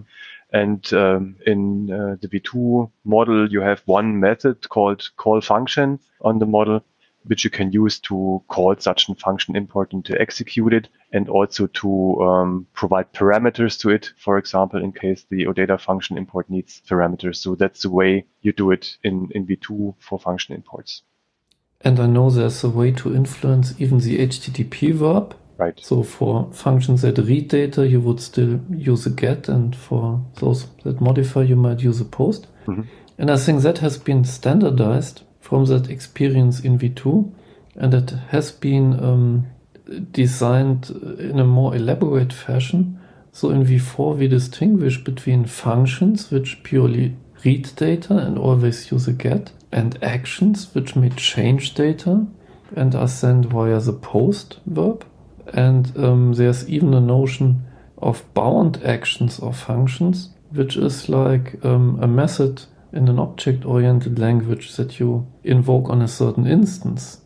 [0.52, 6.38] And um, in uh, the V2 model, you have one method called call function on
[6.38, 6.84] the model,
[7.24, 11.30] which you can use to call such a function import and to execute it, and
[11.30, 14.12] also to um, provide parameters to it.
[14.18, 17.36] For example, in case the OData function import needs parameters.
[17.36, 21.02] So that's the way you do it in, in V2 for function imports.
[21.80, 25.78] And I know there's a way to influence even the HTTP verb Right.
[25.80, 30.66] So for functions that read data, you would still use a get, and for those
[30.84, 32.46] that modify, you might use a post.
[32.66, 32.82] Mm-hmm.
[33.18, 37.32] And I think that has been standardized from that experience in V2,
[37.76, 39.46] and it has been um,
[40.10, 42.98] designed in a more elaborate fashion.
[43.32, 49.12] So in V4, we distinguish between functions which purely read data and always use a
[49.12, 52.26] get, and actions which may change data
[52.74, 55.04] and are sent via the post verb.
[55.52, 57.64] And um, there's even a notion
[57.98, 64.18] of bound actions or functions, which is like um, a method in an object oriented
[64.18, 67.20] language that you invoke on a certain instance.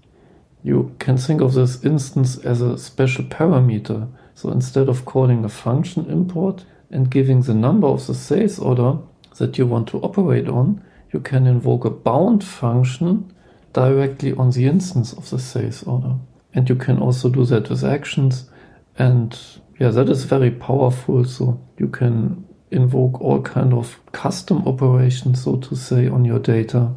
[0.62, 4.08] You can think of this instance as a special parameter.
[4.34, 8.98] So instead of calling a function import and giving the number of the sales order
[9.38, 13.32] that you want to operate on, you can invoke a bound function
[13.72, 16.16] directly on the instance of the sales order
[16.56, 18.50] and you can also do that with actions.
[18.98, 19.38] And
[19.78, 21.24] yeah that is very powerful.
[21.24, 26.90] So you can invoke all kind of custom operations so to say on your data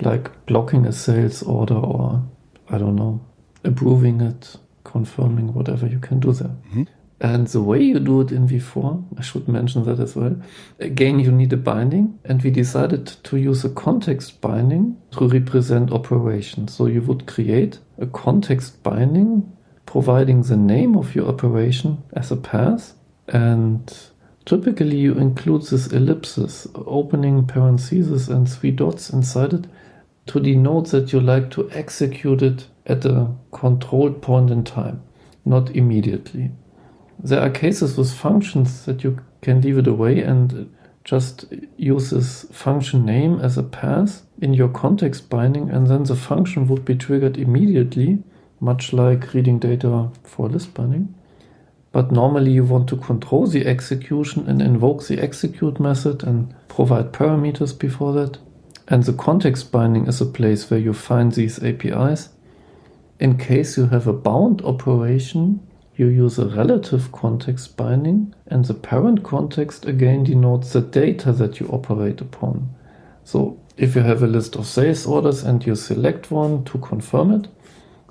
[0.00, 2.22] like blocking a sales order or
[2.70, 3.20] i don't know
[3.64, 6.84] approving it confirming whatever you can do there mm-hmm.
[7.20, 10.36] And the way you do it in v4 i should mention that as well
[10.78, 15.92] again you need a binding and we decided to use a context binding to represent
[15.92, 19.52] operations so you would create a context binding
[19.86, 22.94] providing the name of your operation as a path
[23.28, 24.10] and
[24.44, 29.66] typically you include this ellipsis opening parentheses and three dots inside it
[30.26, 35.02] to denote that you like to execute it at a controlled point in time
[35.44, 36.50] not immediately
[37.18, 40.72] there are cases with functions that you can leave it away and
[41.04, 41.46] just
[41.76, 46.68] use this function name as a path in your context binding, and then the function
[46.68, 48.22] would be triggered immediately,
[48.60, 51.14] much like reading data for list binding.
[51.92, 57.12] But normally you want to control the execution and invoke the execute method and provide
[57.12, 58.38] parameters before that.
[58.86, 62.28] And the context binding is a place where you find these APIs.
[63.18, 65.66] In case you have a bound operation,
[65.98, 71.58] you use a relative context binding, and the parent context again denotes the data that
[71.58, 72.70] you operate upon.
[73.24, 77.32] So if you have a list of sales orders and you select one to confirm
[77.32, 77.48] it,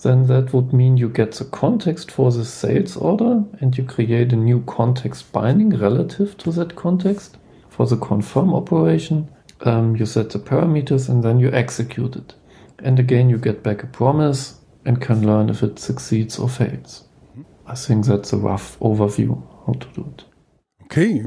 [0.04, 4.34] then that would mean you get the context for the sales order and you create
[4.34, 7.38] a new context binding relative to that context.
[7.70, 9.30] For the confirm operation,
[9.62, 12.36] um, you set the parameters and then you execute it.
[12.80, 17.07] And again, you get back a promise and can learn if it succeeds or fails.
[17.68, 20.24] I think that's a rough overview how to do it.
[20.86, 21.24] Okay.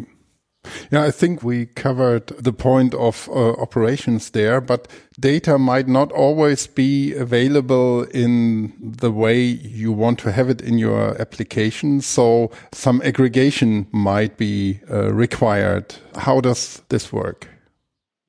[0.90, 4.88] Yeah, I think we covered the point of uh, operations there, but
[5.18, 10.76] data might not always be available in the way you want to have it in
[10.76, 12.02] your application.
[12.02, 15.94] So some aggregation might be uh, required.
[16.14, 17.48] How does this work?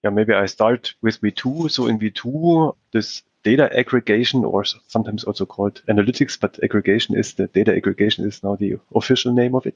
[0.04, 1.70] Yeah, maybe I start with V2.
[1.70, 7.48] So in V2, this data aggregation or sometimes also called analytics, but aggregation is the
[7.48, 9.76] data aggregation is now the official name of it.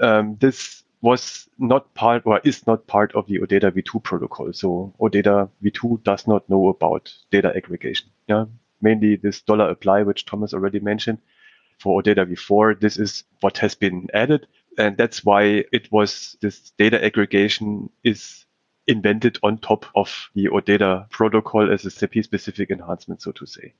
[0.00, 4.52] Um, this was not part or is not part of the OData v2 protocol.
[4.52, 8.08] So OData v2 does not know about data aggregation.
[8.28, 8.44] Yeah,
[8.80, 11.18] mainly this dollar apply, which Thomas already mentioned.
[11.78, 14.46] For OData v4, this is what has been added.
[14.78, 18.46] And that's why it was this data aggregation is
[18.86, 23.74] invented on top of the OData protocol as a SAP specific enhancement, so to say.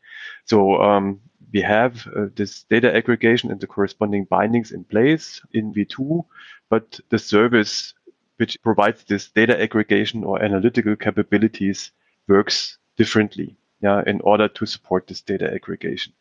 [0.45, 1.21] So um,
[1.53, 6.25] we have uh, this data aggregation and the corresponding bindings in place in V2,
[6.71, 7.95] but the service
[8.37, 11.93] which provides this data aggregation or analytical capabilities
[12.29, 16.13] works differently yeah, in order to support this data aggregation.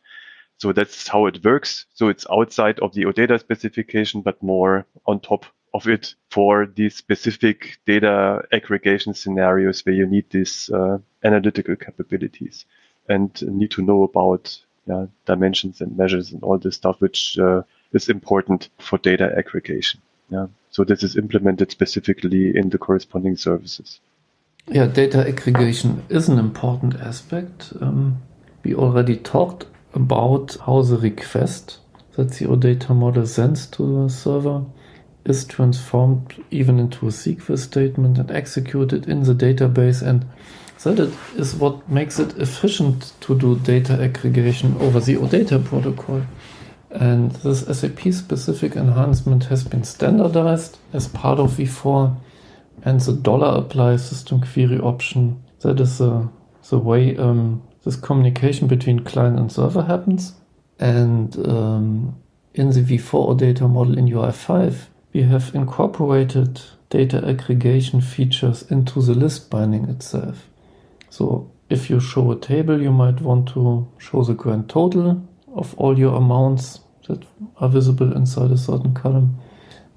[0.58, 1.86] So that's how it works.
[1.94, 6.96] So it's outside of the OData specification, but more on top of it for these
[6.96, 12.66] specific data aggregation scenarios where you need these uh, analytical capabilities
[13.08, 14.58] and need to know about
[14.88, 17.62] yeah, dimensions and measures and all this stuff, which uh,
[17.94, 20.02] is important for data aggregation.
[20.30, 20.48] Yeah.
[20.72, 24.00] So this is implemented specifically in the corresponding services.
[24.68, 27.74] Yeah, data aggregation is an important aspect.
[27.82, 28.22] Um,
[28.64, 31.80] we already talked about how the request
[32.14, 34.64] that the OData model sends to the server
[35.26, 40.26] is transformed even into a SQL statement and executed in the database and
[40.84, 46.24] that is what makes it efficient to do data aggregation over the OData protocol.
[46.90, 52.18] And this SAP specific enhancement has been standardized as part of v4
[52.84, 55.44] and the dollar apply system query option.
[55.62, 56.30] That is the,
[56.70, 60.34] the way um, this communication between client and server happens.
[60.80, 62.20] And um,
[62.56, 69.14] in the v4 OData model in UI5, we have incorporated data aggregation features into the
[69.14, 70.48] list binding itself.
[71.10, 75.74] So if you show a table, you might want to show the grand total of
[75.76, 77.24] all your amounts that
[77.58, 79.40] are visible inside a certain column.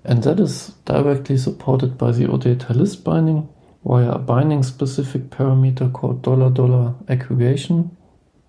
[0.04, 3.48] And that is directly supported by the OData list binding
[3.84, 7.96] via a binding specific parameter called dollar dollar aggregation.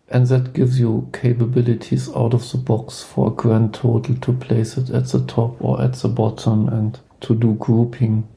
[0.10, 4.78] And that gives you capabilities out of the box for a grand total to place
[4.78, 8.28] it at the top or at the bottom and to do grouping.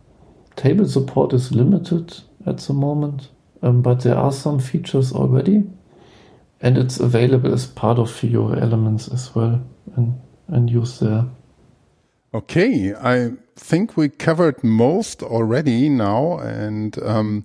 [0.57, 3.29] Table support is limited at the moment
[3.63, 5.65] um, but there are some features already,
[6.61, 9.65] and it's available as part of Fiori elements as well
[9.97, 11.27] and, and used there.
[12.35, 17.45] Okay, I think we covered most already now, and um,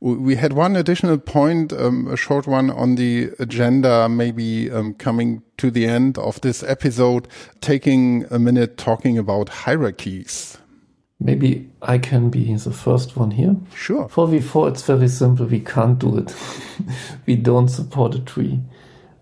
[0.00, 5.42] we had one additional point, um, a short one on the agenda, maybe um, coming
[5.56, 7.26] to the end of this episode,
[7.60, 10.58] taking a minute talking about hierarchies.
[11.20, 13.56] Maybe I can be the first one here.
[13.74, 14.08] Sure.
[14.08, 15.46] For V4, it's very simple.
[15.46, 16.32] We can't do it.
[17.26, 18.60] we don't support a tree.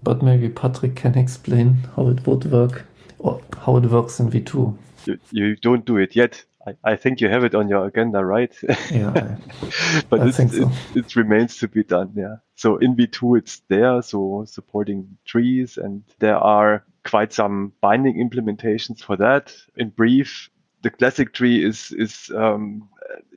[0.02, 2.84] But maybe Patrick can explain how it would work
[3.18, 4.76] or how it works in V2.
[5.06, 6.44] You, you don't do it yet.
[6.66, 8.54] I, I think you have it on your agenda, right?
[8.90, 9.36] Yeah.
[10.10, 10.70] but I think so.
[10.94, 12.12] it, it remains to be done.
[12.16, 12.36] Yeah.
[12.56, 14.02] So in V2, it's there.
[14.02, 19.54] So supporting trees and there are quite some binding implementations for that.
[19.76, 20.50] In brief,
[20.82, 22.88] the classic tree is is um,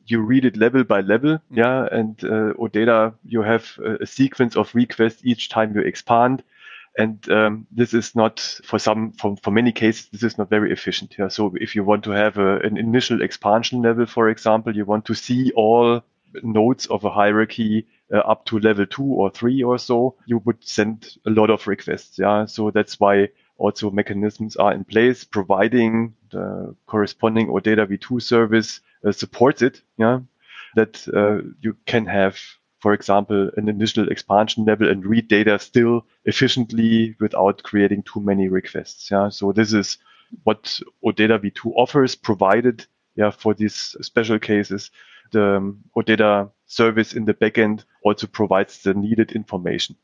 [0.05, 1.57] you read it level by level, mm-hmm.
[1.57, 6.43] yeah, and uh, OData you have a, a, sequence of requests each time you expand,
[6.97, 10.71] and um, this is not for some for, for many cases this is not very
[10.71, 11.15] efficient.
[11.17, 14.85] Yeah, so if you want to have a, an initial expansion level, for example, you
[14.85, 16.01] want to see all
[16.43, 20.57] nodes of a hierarchy uh, up to level two or three or so, you would
[20.63, 22.19] send a lot of requests.
[22.19, 28.81] Yeah, so that's why also mechanisms are in place providing the corresponding OData v2 service
[29.05, 29.81] uh, supports it.
[29.97, 30.19] Yeah,
[30.75, 32.39] that uh, you can have,
[32.79, 38.47] for example, an initial expansion level and read data still efficiently without creating too many
[38.47, 39.09] requests.
[39.11, 39.97] Yeah, so this is
[40.43, 44.91] what OData v2 offers, provided yeah for these special cases.
[45.31, 49.95] The um, OData service in the backend also provides the needed information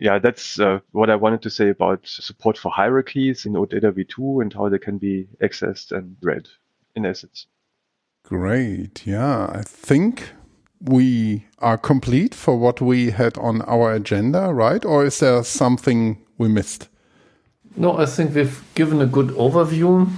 [0.00, 4.42] yeah, that's uh, what I wanted to say about support for hierarchies in OData v2
[4.42, 6.48] and how they can be accessed and read
[6.96, 7.46] in essence.
[8.24, 9.06] Great.
[9.06, 10.32] Yeah, I think
[10.80, 14.84] we are complete for what we had on our agenda, right?
[14.84, 16.88] Or is there something we missed?
[17.76, 20.10] No, I think we've given a good overview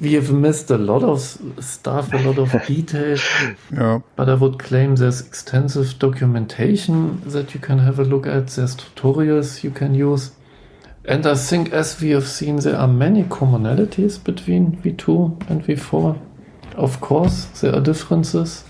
[0.00, 1.20] we have missed a lot of
[1.60, 3.22] stuff, a lot of details.
[3.72, 4.00] yeah.
[4.16, 8.48] But I would claim there's extensive documentation that you can have a look at.
[8.48, 10.30] There's tutorials you can use.
[11.04, 16.20] And I think, as we have seen, there are many commonalities between V2 and V4.
[16.76, 18.62] Of course, there are differences,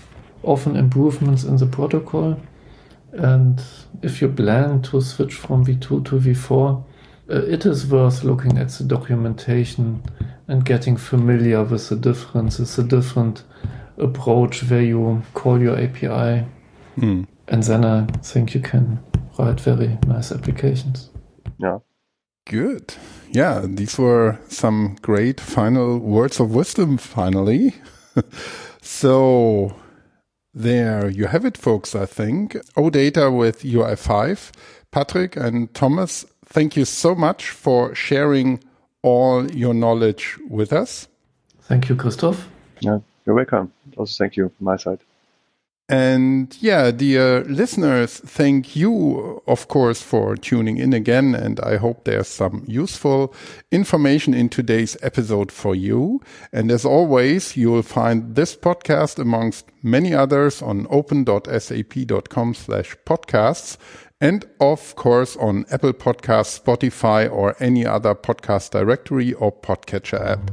[0.43, 2.39] often improvements in the protocol.
[3.11, 3.61] And
[4.01, 6.83] if you plan to switch from V2 to V4,
[7.29, 10.03] uh, it is worth looking at the documentation
[10.47, 13.43] and getting familiar with the differences, a different
[13.97, 16.45] approach where you call your API.
[16.97, 17.27] Mm.
[17.47, 18.99] And then I think you can
[19.37, 21.09] write very nice applications.
[21.57, 21.79] Yeah.
[22.45, 22.95] Good.
[23.31, 27.75] Yeah, these were some great final words of wisdom, finally.
[28.81, 29.75] so,
[30.53, 32.53] there you have it, folks, I think.
[32.75, 34.51] OData with UI5.
[34.91, 38.63] Patrick and Thomas, thank you so much for sharing
[39.01, 41.07] all your knowledge with us.
[41.61, 42.47] Thank you, Christoph.
[42.79, 43.71] Yeah, you're welcome.
[43.97, 44.99] Also, thank you from my side.
[45.89, 51.33] And yeah, dear listeners, thank you, of course, for tuning in again.
[51.33, 53.33] And I hope there's some useful
[53.71, 56.21] information in today's episode for you.
[56.53, 63.77] And as always, you'll find this podcast amongst many others on open.sap.com slash podcasts
[64.21, 70.51] and of course on Apple Podcasts, Spotify, or any other podcast directory or podcatcher app.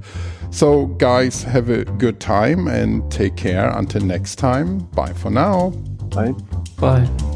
[0.51, 3.69] So, guys, have a good time and take care.
[3.71, 5.71] Until next time, bye for now.
[6.11, 6.33] Bye.
[6.79, 7.36] Bye.